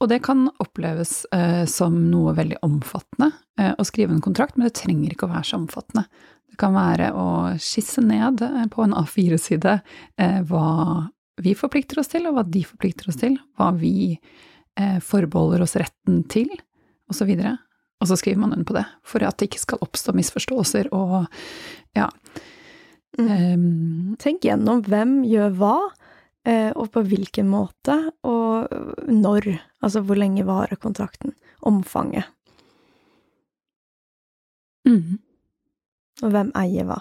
[0.00, 4.68] Og det kan oppleves eh, som noe veldig omfattende eh, å skrive en kontrakt, men
[4.68, 6.04] det trenger ikke å være så omfattende.
[6.50, 7.28] Det kan være å
[7.62, 9.78] skisse ned på en A4-side
[10.18, 11.06] eh, hva
[11.40, 15.76] vi forplikter oss til, og hva de forplikter oss til, hva vi eh, forbeholder oss
[15.80, 16.50] retten til,
[17.12, 17.32] osv.
[17.38, 17.62] Og,
[18.02, 21.18] og så skriver man under på det, for at det ikke skal oppstå misforståelser og
[21.96, 22.10] ja.
[23.16, 23.28] Mm.
[23.28, 25.76] Um, Tenk gjennom hvem gjør hva
[26.46, 27.96] Eh, og på hvilken måte,
[28.26, 28.70] og
[29.10, 29.48] når.
[29.82, 31.34] Altså hvor lenge varer kontrakten?
[31.66, 32.28] Omfanget.
[34.86, 35.18] Mm.
[36.22, 37.00] Og hvem eier hva?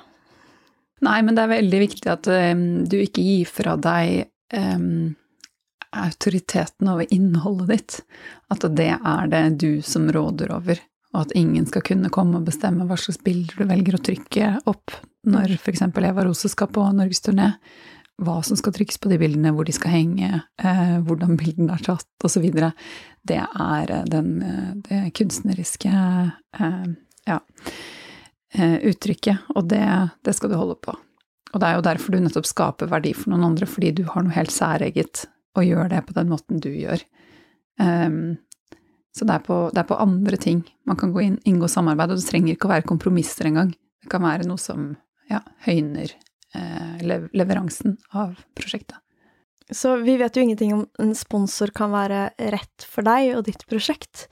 [1.06, 5.14] Nei, men det er veldig viktig at um, du ikke gir fra deg um,
[5.94, 8.00] autoriteten over innholdet ditt.
[8.50, 10.82] At det er det du som råder over,
[11.16, 14.54] og at ingen skal kunne komme og bestemme hva slags bilder du velger å trykke
[14.68, 14.94] opp
[15.26, 15.86] når f.eks.
[15.88, 17.54] Eva Rose skal på norgesturné
[18.24, 20.30] hva som skal trykkes på de bildene, hvor de skal henge,
[20.64, 22.46] eh, hvordan bildene er tatt, osv.
[23.28, 26.86] Det er eh, den, eh, det kunstneriske eh,
[27.28, 27.40] ja,
[28.56, 29.84] eh, uttrykket, og det,
[30.24, 30.96] det, skal du holde på.
[31.52, 34.24] Og det er jo derfor du nettopp skaper verdi for noen andre, fordi du har
[34.24, 37.04] noe helt særeget og gjør det på den måten du gjør.
[37.80, 38.38] Um,
[39.16, 42.12] så det er, på, det er, på, andre ting man kan gå inn, inngå samarbeid,
[42.12, 43.72] og det trenger ikke å være kompromisser engang.
[44.04, 44.90] Det kan være noe som
[45.32, 46.12] ja, høyner
[46.56, 48.98] Eh, leveransen av prosjektet.
[49.72, 53.66] Så vi vet jo ingenting om en sponsor kan være rett for deg og ditt
[53.68, 54.28] prosjekt,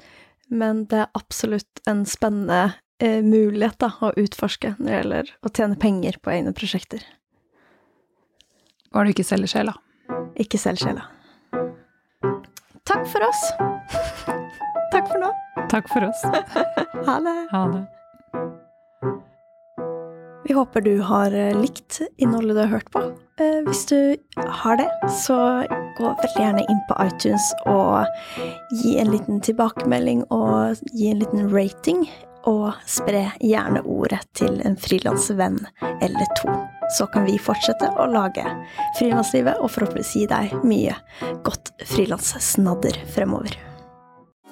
[0.47, 5.53] men det er absolutt en spennende eh, mulighet da, å utforske når det gjelder å
[5.57, 7.03] tjene penger på egne prosjekter.
[8.93, 9.77] Var du ikke selger sjela?
[10.39, 11.09] Ikke selg sjela.
[12.87, 13.47] Takk for oss.
[14.93, 15.33] Takk for nå.
[15.71, 16.23] Takk for oss.
[17.07, 17.37] ha det.
[17.51, 17.85] Ha det.
[20.45, 22.99] Vi håper du har eh, likt innholdet du har hørt på.
[23.39, 25.37] Eh, hvis du har det, så
[25.97, 28.05] gå veldig gjerne inn på iTunes og
[28.83, 32.05] gi en liten tilbakemelding og gi en liten rating.
[32.43, 35.61] Og spre gjerne ordet til en frilansvenn
[36.03, 36.51] eller to.
[36.99, 38.43] Så kan vi fortsette å lage
[38.99, 40.97] frilanslivet og forhåpentligvis gi deg mye
[41.47, 43.55] godt frilanssnadder fremover.